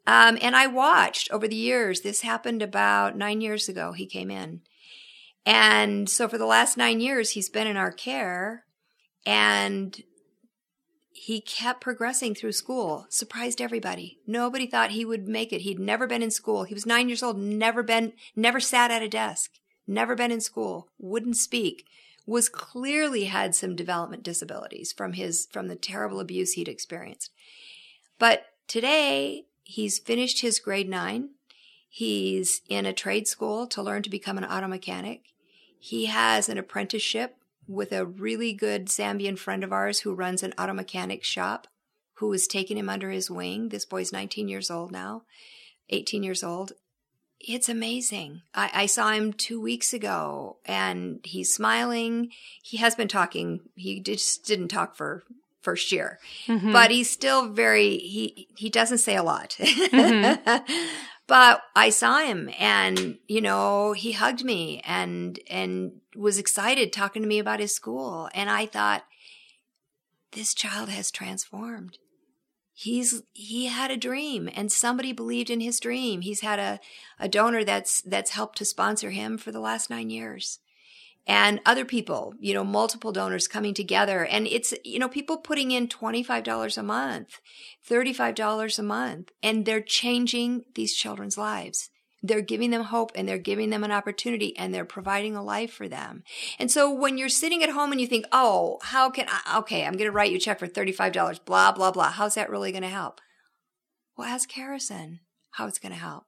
[0.06, 2.00] Um, and I watched over the years.
[2.00, 3.92] This happened about nine years ago.
[3.92, 4.62] He came in.
[5.44, 8.65] And so for the last nine years, he's been in our care
[9.26, 10.02] and
[11.12, 14.20] he kept progressing through school, surprised everybody.
[14.26, 15.62] Nobody thought he would make it.
[15.62, 16.62] He'd never been in school.
[16.62, 19.54] He was nine years old, never been, never sat at a desk,
[19.88, 21.84] never been in school, wouldn't speak,
[22.26, 27.32] was clearly had some development disabilities from his, from the terrible abuse he'd experienced.
[28.20, 31.30] But today he's finished his grade nine.
[31.88, 35.22] He's in a trade school to learn to become an auto mechanic.
[35.78, 37.36] He has an apprenticeship
[37.68, 41.66] with a really good Zambian friend of ours who runs an auto mechanic shop
[42.14, 43.68] who is taking him under his wing.
[43.68, 45.22] This boy's 19 years old now,
[45.90, 46.72] 18 years old.
[47.38, 48.42] It's amazing.
[48.54, 52.30] I, I, saw him two weeks ago and he's smiling.
[52.62, 53.60] He has been talking.
[53.74, 55.22] He just didn't talk for
[55.60, 56.72] first year, mm-hmm.
[56.72, 59.56] but he's still very, he, he doesn't say a lot.
[59.60, 60.72] Mm-hmm.
[61.26, 67.22] But I saw him and, you know, he hugged me and, and was excited talking
[67.22, 68.28] to me about his school.
[68.32, 69.04] And I thought,
[70.32, 71.98] this child has transformed.
[72.74, 76.20] He's, he had a dream and somebody believed in his dream.
[76.20, 76.78] He's had a,
[77.18, 80.60] a donor that's, that's helped to sponsor him for the last nine years
[81.26, 84.24] and other people, you know, multiple donors coming together.
[84.24, 87.40] And it's, you know, people putting in $25 a month,
[87.88, 91.90] $35 a month, and they're changing these children's lives.
[92.22, 95.72] They're giving them hope and they're giving them an opportunity and they're providing a life
[95.72, 96.22] for them.
[96.58, 99.84] And so when you're sitting at home and you think, oh, how can I, okay,
[99.84, 102.10] I'm going to write you a check for $35, blah, blah, blah.
[102.10, 103.20] How's that really going to help?
[104.16, 105.20] Well, ask Harrison
[105.52, 106.24] how it's going to help.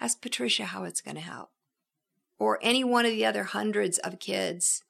[0.00, 1.51] Ask Patricia how it's going to help
[2.42, 4.82] or any one of the other hundreds of kids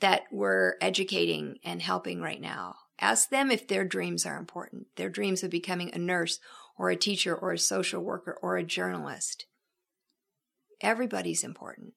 [0.00, 2.74] that we're educating and helping right now.
[3.00, 6.40] Ask them if their dreams are important, their dreams of becoming a nurse
[6.76, 9.46] or a teacher or a social worker or a journalist.
[10.80, 11.92] Everybody's important.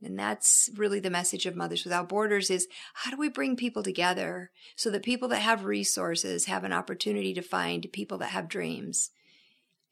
[0.00, 3.82] And that's really the message of Mothers Without Borders is how do we bring people
[3.82, 8.46] together so that people that have resources have an opportunity to find people that have
[8.46, 9.10] dreams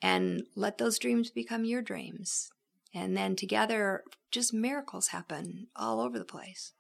[0.01, 2.53] and let those dreams become your dreams.
[2.95, 6.73] And then together, just miracles happen all over the place.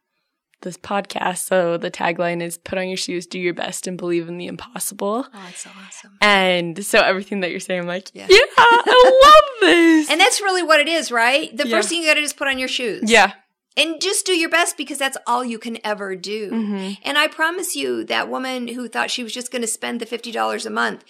[0.61, 4.29] This podcast, so the tagline is put on your shoes, do your best, and believe
[4.29, 5.27] in the impossible.
[5.35, 6.17] Oh, it's so awesome.
[6.23, 9.21] And so everything that you're saying, I'm like, yeah, yeah I
[9.61, 10.11] love this.
[10.11, 11.55] And that's really what it is, right?
[11.55, 11.77] The yeah.
[11.77, 13.11] first thing you got to do is put on your shoes.
[13.11, 13.33] Yeah.
[13.77, 16.51] And just do your best because that's all you can ever do.
[16.51, 16.93] Mm-hmm.
[17.03, 20.07] And I promise you, that woman who thought she was just going to spend the
[20.07, 21.05] $50 a month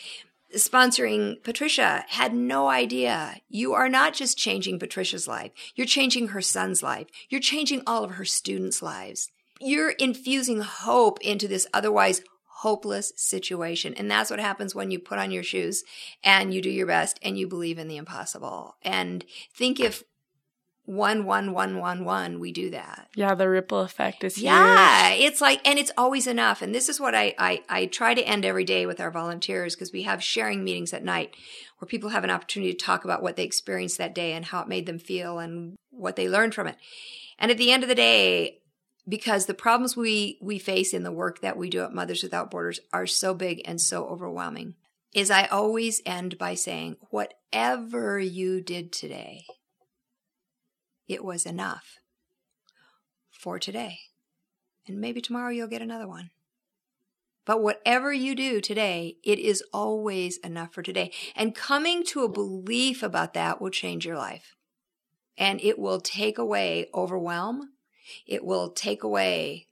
[0.55, 3.37] sponsoring Patricia had no idea.
[3.49, 5.53] You are not just changing Patricia's life.
[5.75, 7.07] You're changing her son's life.
[7.29, 9.31] You're changing all of her students' lives.
[9.61, 12.23] You're infusing hope into this otherwise
[12.59, 13.95] hopeless situation.
[13.95, 15.85] And that's what happens when you put on your shoes
[16.23, 18.77] and you do your best and you believe in the impossible.
[18.83, 19.25] And
[19.55, 20.03] think if
[20.87, 23.09] one one one one one we do that.
[23.15, 24.45] Yeah the ripple effect is huge.
[24.45, 26.61] yeah it's like and it's always enough.
[26.63, 29.75] And this is what i i, I try to end every day with our volunteers
[29.75, 31.35] because we have sharing meetings at night
[31.79, 34.61] where people have an opportunity to talk about what they experienced that day and how
[34.61, 36.77] it made them feel and what they learned from it.
[37.39, 38.59] And at the end of the day
[39.09, 42.51] because the problems we we face in the work that we do at Mothers Without
[42.51, 44.75] Borders are so big and so overwhelming
[45.15, 49.45] is I always end by saying whatever you did today
[51.09, 51.99] it was enough
[53.31, 53.99] for today
[54.87, 56.31] and maybe tomorrow you'll get another one
[57.45, 61.13] but whatever you do today, it is always enough for today.
[61.37, 64.55] And coming to a belief about that will change your life.
[65.37, 67.71] And it will take away overwhelm.
[68.27, 69.69] It will take away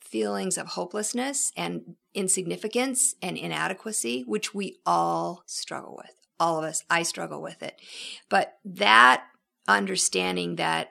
[0.00, 6.14] feelings of hopelessness and insignificance and inadequacy, which we all struggle with.
[6.38, 7.80] All of us, I struggle with it.
[8.28, 9.24] But that
[9.66, 10.90] understanding that,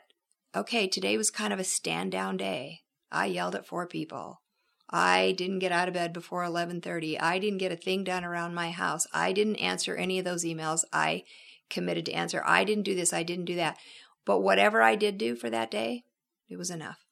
[0.55, 2.81] okay, today was kind of a stand down day.
[3.11, 4.41] I yelled at four people.
[4.89, 7.19] I didn't get out of bed before 11:30.
[7.19, 9.07] I didn't get a thing done around my house.
[9.13, 11.23] I didn't answer any of those emails I
[11.69, 12.43] committed to answer.
[12.45, 13.77] I didn't do this, I didn't do that.
[14.25, 16.03] But whatever I did do for that day,
[16.49, 17.05] it was enough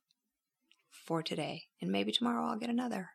[0.91, 1.63] for today.
[1.81, 3.09] And maybe tomorrow I'll get another.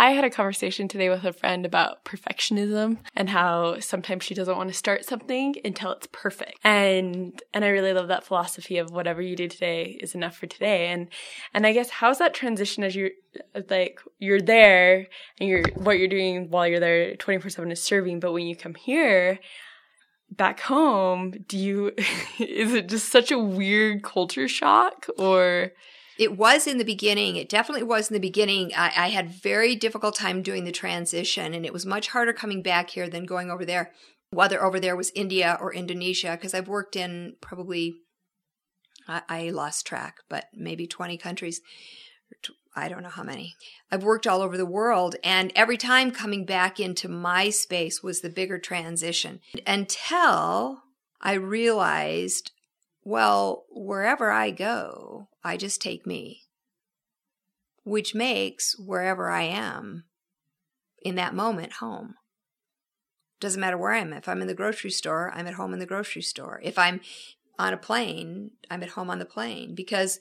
[0.00, 4.56] I had a conversation today with a friend about perfectionism and how sometimes she doesn't
[4.56, 6.58] want to start something until it's perfect.
[6.62, 10.46] And and I really love that philosophy of whatever you do today is enough for
[10.46, 10.88] today.
[10.88, 11.08] And
[11.52, 13.10] and I guess how's that transition as you're
[13.68, 15.08] like you're there
[15.40, 18.74] and you're what you're doing while you're there 24/7 is serving, but when you come
[18.74, 19.40] here
[20.30, 21.88] back home, do you
[22.38, 25.72] is it just such a weird culture shock or
[26.18, 27.36] it was in the beginning.
[27.36, 28.72] It definitely was in the beginning.
[28.76, 32.60] I, I, had very difficult time doing the transition, and it was much harder coming
[32.60, 33.92] back here than going over there.
[34.30, 37.94] Whether over there was India or Indonesia, because I've worked in probably
[39.06, 41.60] I, I lost track, but maybe twenty countries.
[42.76, 43.54] I don't know how many.
[43.90, 48.20] I've worked all over the world, and every time coming back into my space was
[48.20, 50.82] the bigger transition until
[51.22, 52.52] I realized
[53.08, 56.42] well, wherever I go, I just take me,
[57.82, 60.04] which makes wherever I am
[61.00, 62.16] in that moment home.
[63.40, 64.12] Doesn't matter where I am.
[64.12, 66.60] If I'm in the grocery store, I'm at home in the grocery store.
[66.62, 67.00] If I'm
[67.58, 70.20] on a plane, I'm at home on the plane because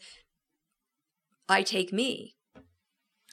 [1.49, 2.37] I take me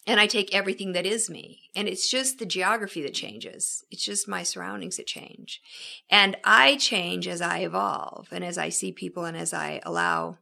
[0.05, 1.71] and I take everything that is me.
[1.77, 3.85] And it's just the geography that changes.
[3.93, 5.63] It's just my surroundings that change.
[6.11, 10.39] And I change as I evolve and as I see people and as I allow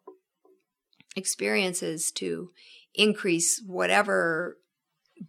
[1.16, 2.50] experiences to
[2.94, 4.58] increase whatever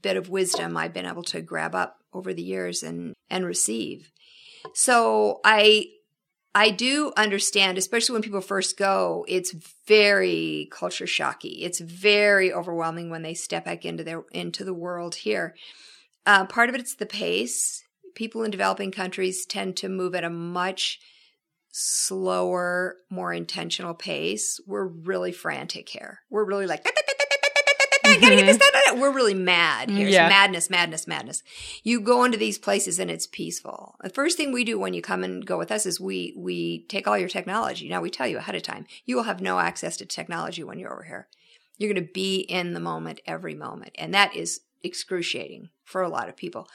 [0.02, 4.12] bit of wisdom I've been able to grab up over the years and, and receive.
[4.74, 5.88] So I
[6.56, 9.56] I do understand, especially when people first go, it's
[9.88, 11.64] very culture shocky.
[11.64, 15.56] It's very overwhelming when they step back into their into the world here.
[16.26, 17.84] Uh, part of it's the pace.
[18.14, 21.00] People in developing countries tend to move at a much
[21.76, 24.60] slower, more intentional pace.
[24.68, 26.20] We're really frantic here.
[26.30, 26.88] We're really like
[28.20, 28.46] gotta get mm-hmm.
[28.46, 29.00] this done.
[29.00, 30.08] We're really mad here.
[30.08, 30.30] Yeah.
[30.30, 31.44] madness, madness, madness.
[31.84, 33.96] You go into these places and it's peaceful.
[34.02, 36.86] The first thing we do when you come and go with us is we we
[36.90, 37.90] take all your technology.
[37.90, 38.86] Now we tell you ahead of time.
[39.06, 41.28] You will have no access to technology when you're over here.
[41.78, 46.10] You're going to be in the moment every moment, and that is excruciating for a
[46.10, 46.68] lot of people,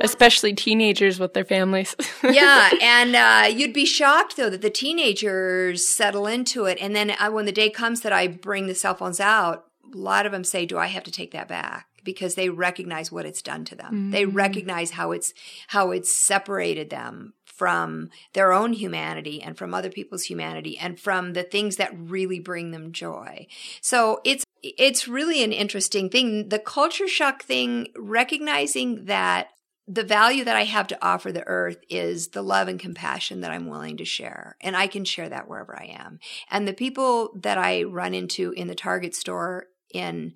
[0.00, 1.94] especially teenagers with their families.
[2.22, 7.10] yeah, and uh, you'd be shocked though that the teenagers settle into it, and then
[7.10, 10.32] uh, when the day comes that I bring the cell phones out, a lot of
[10.32, 11.86] them say, Do I have to take that back?
[12.04, 13.92] Because they recognize what it's done to them.
[13.92, 14.10] Mm-hmm.
[14.10, 15.32] They recognize how it's
[15.68, 21.34] how it's separated them from their own humanity and from other people's humanity and from
[21.34, 23.46] the things that really bring them joy.
[23.80, 26.48] So it's it's really an interesting thing.
[26.48, 29.48] The culture shock thing, recognizing that
[29.88, 33.50] the value that I have to offer the earth is the love and compassion that
[33.50, 34.56] I'm willing to share.
[34.60, 36.20] And I can share that wherever I am.
[36.50, 40.34] And the people that I run into in the Target store in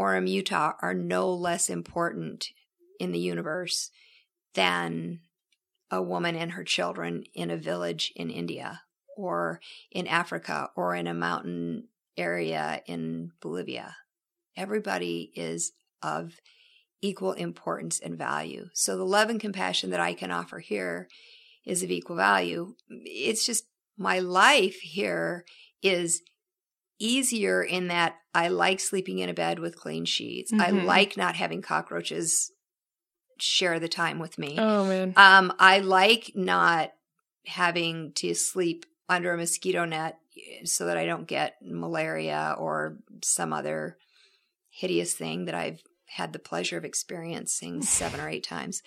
[0.00, 2.48] Orem, Utah are no less important
[2.98, 3.90] in the universe
[4.54, 5.20] than
[5.90, 8.82] a woman and her children in a village in India
[9.16, 9.60] or
[9.90, 13.96] in Africa or in a mountain area in Bolivia.
[14.56, 15.72] Everybody is
[16.02, 16.34] of
[17.00, 18.66] equal importance and value.
[18.74, 21.08] So the love and compassion that I can offer here
[21.64, 22.74] is of equal value.
[22.88, 23.64] It's just
[23.96, 25.44] my life here
[25.82, 26.22] is
[26.98, 30.52] easier in that I like sleeping in a bed with clean sheets.
[30.52, 30.60] Mm-hmm.
[30.60, 32.50] I like not having cockroaches
[33.40, 34.56] share the time with me.
[34.58, 35.12] Oh man.
[35.16, 36.92] Um I like not
[37.46, 42.98] having to sleep under a mosquito net eh, so that I don't get malaria or
[43.22, 43.96] some other
[44.70, 48.82] hideous thing that I've had the pleasure of experiencing seven or eight times.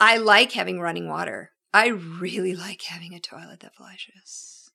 [0.00, 1.50] I like having running water.
[1.72, 4.70] I really like having a toilet that flushes.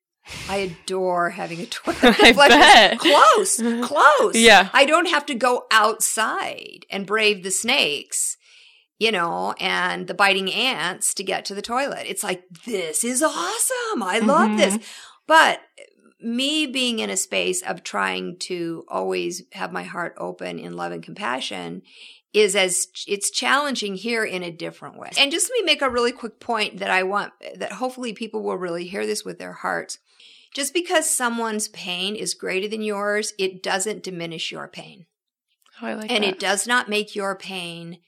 [0.48, 2.04] I adore having a toilet.
[2.04, 2.50] I flush.
[2.50, 3.00] bet.
[3.00, 4.36] Close, close.
[4.36, 4.70] Yeah.
[4.74, 8.38] I don't have to go outside and brave the snakes,
[9.00, 12.06] you know, and the biting ants to get to the toilet.
[12.06, 14.04] It's like, this is awesome.
[14.04, 14.76] I love this.
[14.76, 14.84] Mm-hmm.
[15.26, 15.62] But
[16.22, 20.91] me being in a space of trying to always have my heart open in love
[20.91, 21.82] and compassion
[22.34, 25.10] is as it's challenging here in a different way.
[25.18, 28.43] And just let me make a really quick point that I want that hopefully people
[28.43, 29.97] will really hear this with their hearts.
[30.54, 35.06] Just because someone's pain is greater than yours, it doesn't diminish your pain.
[35.82, 36.30] Oh, I like and that.
[36.30, 38.00] it does not make your pain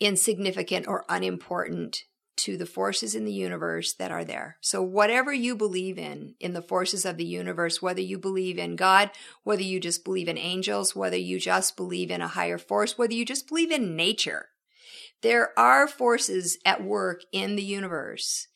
[0.00, 2.04] insignificant or unimportant
[2.36, 4.58] to the forces in the universe that are there.
[4.60, 8.76] So whatever you believe in, in the forces of the universe, whether you believe in
[8.76, 9.10] God,
[9.42, 13.14] whether you just believe in angels, whether you just believe in a higher force, whether
[13.14, 14.48] you just believe in nature,
[15.22, 18.48] there are forces at work in the universe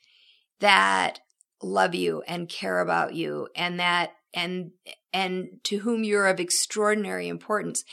[0.61, 1.20] that
[1.62, 4.70] love you and care about you and that and
[5.12, 7.84] and to whom you're of extraordinary importance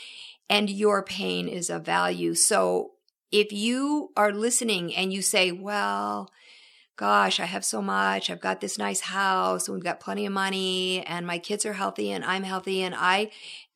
[0.48, 2.34] and your pain is of value.
[2.34, 2.92] So
[3.30, 6.30] if you are listening and you say, well,
[6.96, 8.28] gosh, I have so much.
[8.28, 11.74] I've got this nice house and we've got plenty of money and my kids are
[11.74, 13.30] healthy and I'm healthy and I,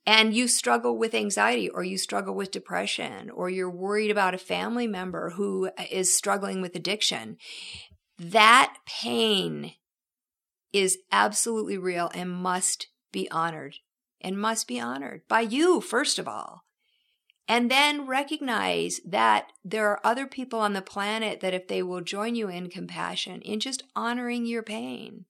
[0.04, 4.38] and you struggle with anxiety or you struggle with depression or you're worried about a
[4.38, 7.36] family member who is struggling with addiction,
[8.18, 9.74] that pain
[10.72, 13.76] is absolutely real and must be honored
[14.20, 16.61] and must be honored by you, first of all.
[17.52, 22.00] And then recognize that there are other people on the planet that if they will
[22.00, 25.26] join you in compassion, in just honoring your pain,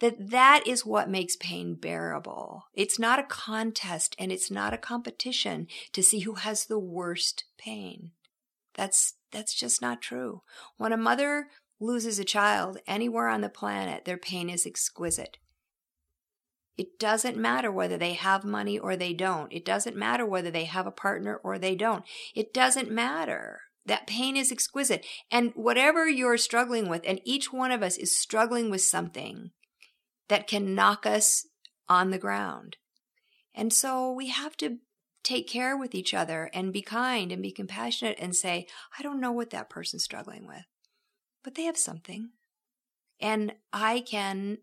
[0.00, 2.64] that that is what makes pain bearable.
[2.74, 7.44] It's not a contest and it's not a competition to see who has the worst
[7.56, 8.10] pain.
[8.74, 10.42] That's, that's just not true.
[10.76, 11.46] When a mother
[11.80, 15.38] loses a child anywhere on the planet, their pain is exquisite.
[16.76, 19.52] It doesn't matter whether they have money or they don't.
[19.52, 22.04] It doesn't matter whether they have a partner or they don't.
[22.34, 23.60] It doesn't matter.
[23.86, 25.06] That pain is exquisite.
[25.30, 29.50] And whatever you're struggling with, and each one of us is struggling with something
[30.28, 31.46] that can knock us
[31.88, 32.76] on the ground.
[33.54, 34.78] And so we have to
[35.22, 38.66] take care with each other and be kind and be compassionate and say,
[38.98, 40.64] I don't know what that person's struggling with,
[41.42, 42.30] but they have something.
[43.20, 44.58] And I can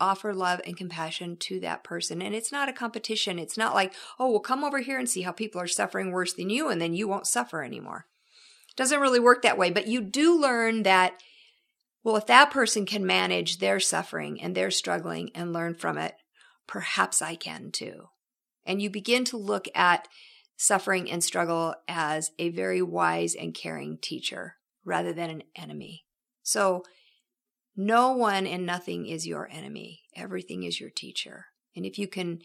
[0.00, 2.20] offer love and compassion to that person.
[2.22, 3.38] And it's not a competition.
[3.38, 6.32] It's not like, oh, well, come over here and see how people are suffering worse
[6.32, 8.06] than you, and then you won't suffer anymore.
[8.68, 9.70] It doesn't really work that way.
[9.70, 11.20] But you do learn that,
[12.04, 16.14] well, if that person can manage their suffering and their struggling and learn from it,
[16.66, 18.08] perhaps I can too.
[18.64, 20.08] And you begin to look at
[20.56, 26.04] suffering and struggle as a very wise and caring teacher rather than an enemy.
[26.42, 26.82] So,
[27.76, 30.00] no one and nothing is your enemy.
[30.14, 31.46] Everything is your teacher.
[31.74, 32.40] And if you can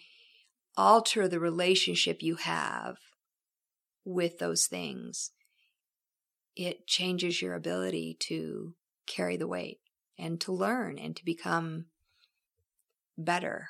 [0.76, 2.98] alter the relationship you have
[4.04, 5.32] with those things,
[6.56, 8.76] it changes your ability to
[9.08, 9.80] carry the weight
[10.20, 11.86] and to learn and to become
[13.18, 13.70] better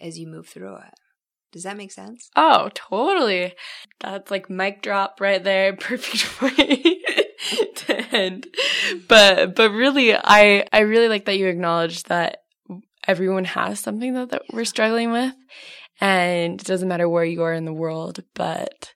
[0.00, 0.94] as you move through it.
[1.50, 2.30] Does that make sense?
[2.36, 3.54] Oh, totally.
[4.00, 5.72] That's like mic drop right there.
[5.76, 7.00] Perfect way
[7.76, 8.46] to end.
[9.08, 12.42] But but really I I really like that you acknowledge that
[13.06, 15.34] everyone has something that, that we're struggling with
[16.00, 18.92] and it doesn't matter where you are in the world, but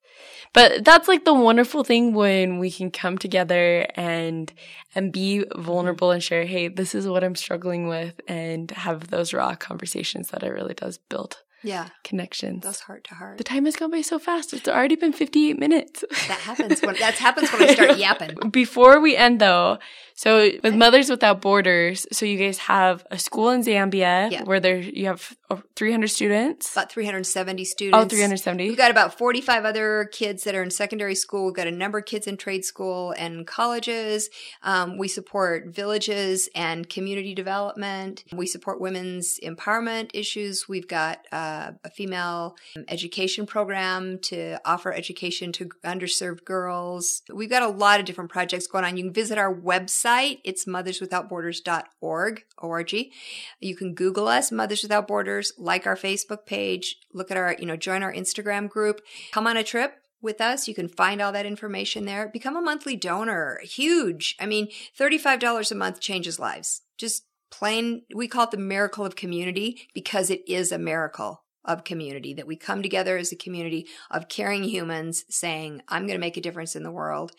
[0.54, 4.52] but that's like the wonderful thing when we can come together and
[4.94, 9.32] and be vulnerable and share, hey, this is what I'm struggling with and have those
[9.32, 11.88] raw conversations that it really does build Yeah.
[12.04, 12.62] connections.
[12.62, 13.38] Those heart to heart.
[13.38, 14.52] the time has gone by so fast.
[14.52, 16.04] It's already been 58 minutes.
[16.28, 18.50] That happens when that happens when I start yapping.
[18.50, 19.78] Before we end though,
[20.14, 24.44] so with Mothers Without Borders, so you guys have a school in Zambia Yeah.
[24.44, 26.72] where there you have oh, 300 students.
[26.72, 27.96] About 370 students.
[27.96, 28.68] Oh, 370.
[28.68, 31.46] We've got about 45 other kids that are in secondary school.
[31.46, 34.28] We've got a number of kids in trade school and colleges.
[34.62, 38.24] Um, we support villages and community development.
[38.32, 40.68] We support women's empowerment issues.
[40.68, 41.51] We've got uh,
[41.84, 47.22] a female um, education program to offer education to underserved girls.
[47.32, 48.96] We've got a lot of different projects going on.
[48.96, 50.38] You can visit our website.
[50.44, 53.12] It's motherswithoutborders.org, O-R-G.
[53.60, 57.66] You can Google us, Mothers Without Borders, like our Facebook page, look at our, you
[57.66, 59.00] know, join our Instagram group,
[59.32, 60.68] come on a trip with us.
[60.68, 62.28] You can find all that information there.
[62.28, 63.60] Become a monthly donor.
[63.64, 64.36] Huge.
[64.40, 66.82] I mean, $35 a month changes lives.
[66.96, 71.44] Just plain, we call it the miracle of community because it is a miracle.
[71.64, 76.18] of community, that we come together as a community of caring humans saying, I'm going
[76.18, 77.30] to make a difference in the world.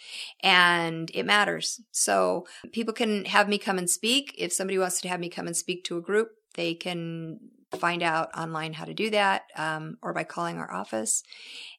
[0.42, 1.82] And it matters.
[1.92, 4.34] So people can have me come and speak.
[4.38, 7.40] If somebody wants to have me come and speak to a group, they can
[7.78, 11.24] find out online how to do that um, or by calling our office.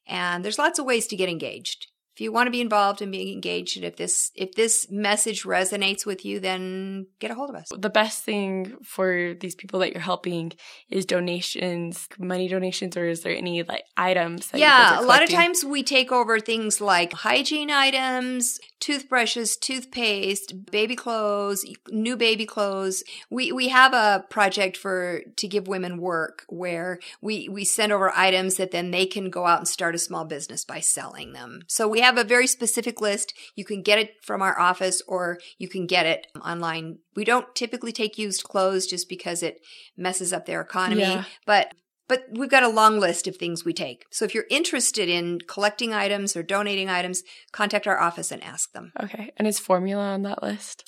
[0.05, 3.11] And there's lots of ways to get engaged if you want to be involved and
[3.11, 7.49] being engaged and if this if this message resonates with you then get a hold
[7.49, 7.67] of us.
[7.77, 10.53] The best thing for these people that you're helping
[10.89, 15.29] is donations, money donations, or is there any like items that yeah a lot of
[15.29, 23.03] times we take over things like hygiene items toothbrushes toothpaste baby clothes new baby clothes.
[23.29, 28.11] We we have a project for to give women work where we we send over
[28.15, 31.61] items that then they can go out and start a small business by selling them.
[31.67, 35.37] So we have a very specific list you can get it from our office or
[35.57, 39.59] you can get it online we don't typically take used clothes just because it
[39.97, 41.23] messes up their economy Yeah.
[41.45, 41.73] but
[42.07, 44.05] but we've got a long list of things we take.
[44.11, 48.71] So if you're interested in collecting items or donating items, contact our office and ask
[48.73, 48.91] them.
[49.01, 49.31] Okay.
[49.37, 50.87] And is formula on that list?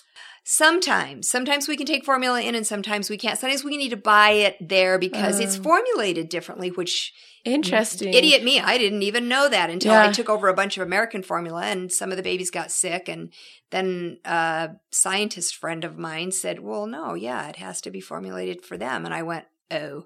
[0.49, 3.37] Sometimes, sometimes we can take formula in and sometimes we can't.
[3.37, 5.61] Sometimes we need to buy it there because it's Oh.
[5.61, 7.11] formulated differently, which
[7.43, 8.13] Interesting.
[8.13, 10.03] idiot me, I didn't even know that until Yeah.
[10.07, 13.09] I took over a bunch of American formula and some of the babies got sick.
[13.09, 13.33] And
[13.71, 18.63] then a scientist friend of mine said, well, no, yeah, it has to be formulated
[18.63, 19.03] for them.
[19.03, 20.05] And I went, oh,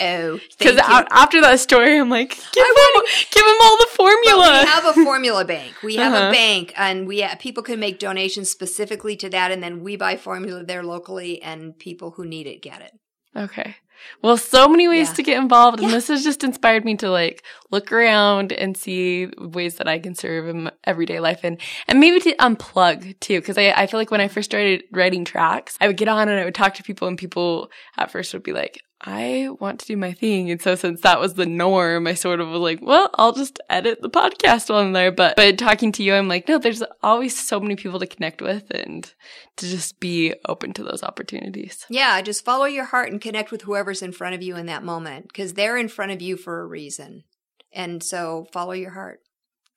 [0.00, 4.60] oh, Because after that story, I'm like, give him, give him all the formula.
[4.64, 5.74] we have a formula bank.
[5.82, 6.28] We have Uh-huh.
[6.28, 9.96] a bank, and we uh, people can make donations specifically to that, and then we
[9.96, 12.92] buy formula there locally, and people who need it get it.
[13.36, 13.76] Okay.
[14.20, 15.14] Well, so many ways Yeah.
[15.14, 15.94] to get involved, and Yeah.
[15.94, 20.16] this has just inspired me to like look around and see ways that I can
[20.16, 24.00] serve in my everyday life, and and maybe to unplug too, because I I feel
[24.00, 26.74] like when I first started writing tracks, I would get on and I would talk
[26.74, 28.80] to people, and people at first would be like.
[29.04, 30.50] I want to do my thing.
[30.50, 33.58] And so since that was the norm, I sort of was like, well, I'll just
[33.68, 35.10] edit the podcast on there.
[35.10, 38.40] But, but talking to you, I'm like, no, there's always so many people to connect
[38.40, 39.12] with and
[39.56, 41.84] to just be open to those opportunities.
[41.90, 44.84] Yeah, just follow your heart and connect with whoever's in front of you in that
[44.84, 47.24] moment, because they're in front of you for a reason.
[47.72, 49.20] And so follow your heart.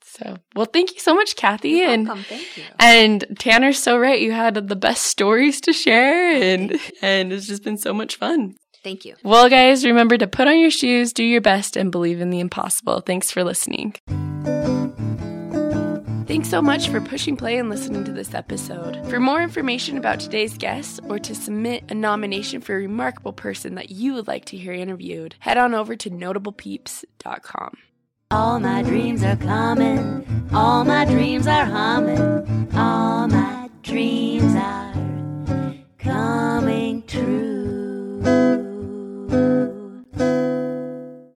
[0.08, 1.70] So, well, thank you so much, Kathy.
[1.70, 2.24] You're and welcome.
[2.26, 2.64] Thank you.
[2.80, 4.22] and Tanner's so right.
[4.22, 8.56] You had the best stories to share, and and it's just been so much fun.
[8.86, 9.16] Thank you.
[9.24, 12.40] Well, guys, remember to put on your shoes, do your best, and believe in the
[12.40, 13.00] impossible.
[13.00, 13.96] Thanks for listening.
[16.28, 19.04] Thanks so much for pushing play and listening to this episode.
[19.10, 23.74] For more information about today's guest or to submit a nomination for a remarkable person
[23.74, 27.78] that you would like to hear interviewed, head on over to notablepeeps.com.
[28.30, 34.94] All my dreams are coming, all my dreams are humming, all my dreams are
[35.98, 38.55] coming true
[39.34, 40.55] ooh.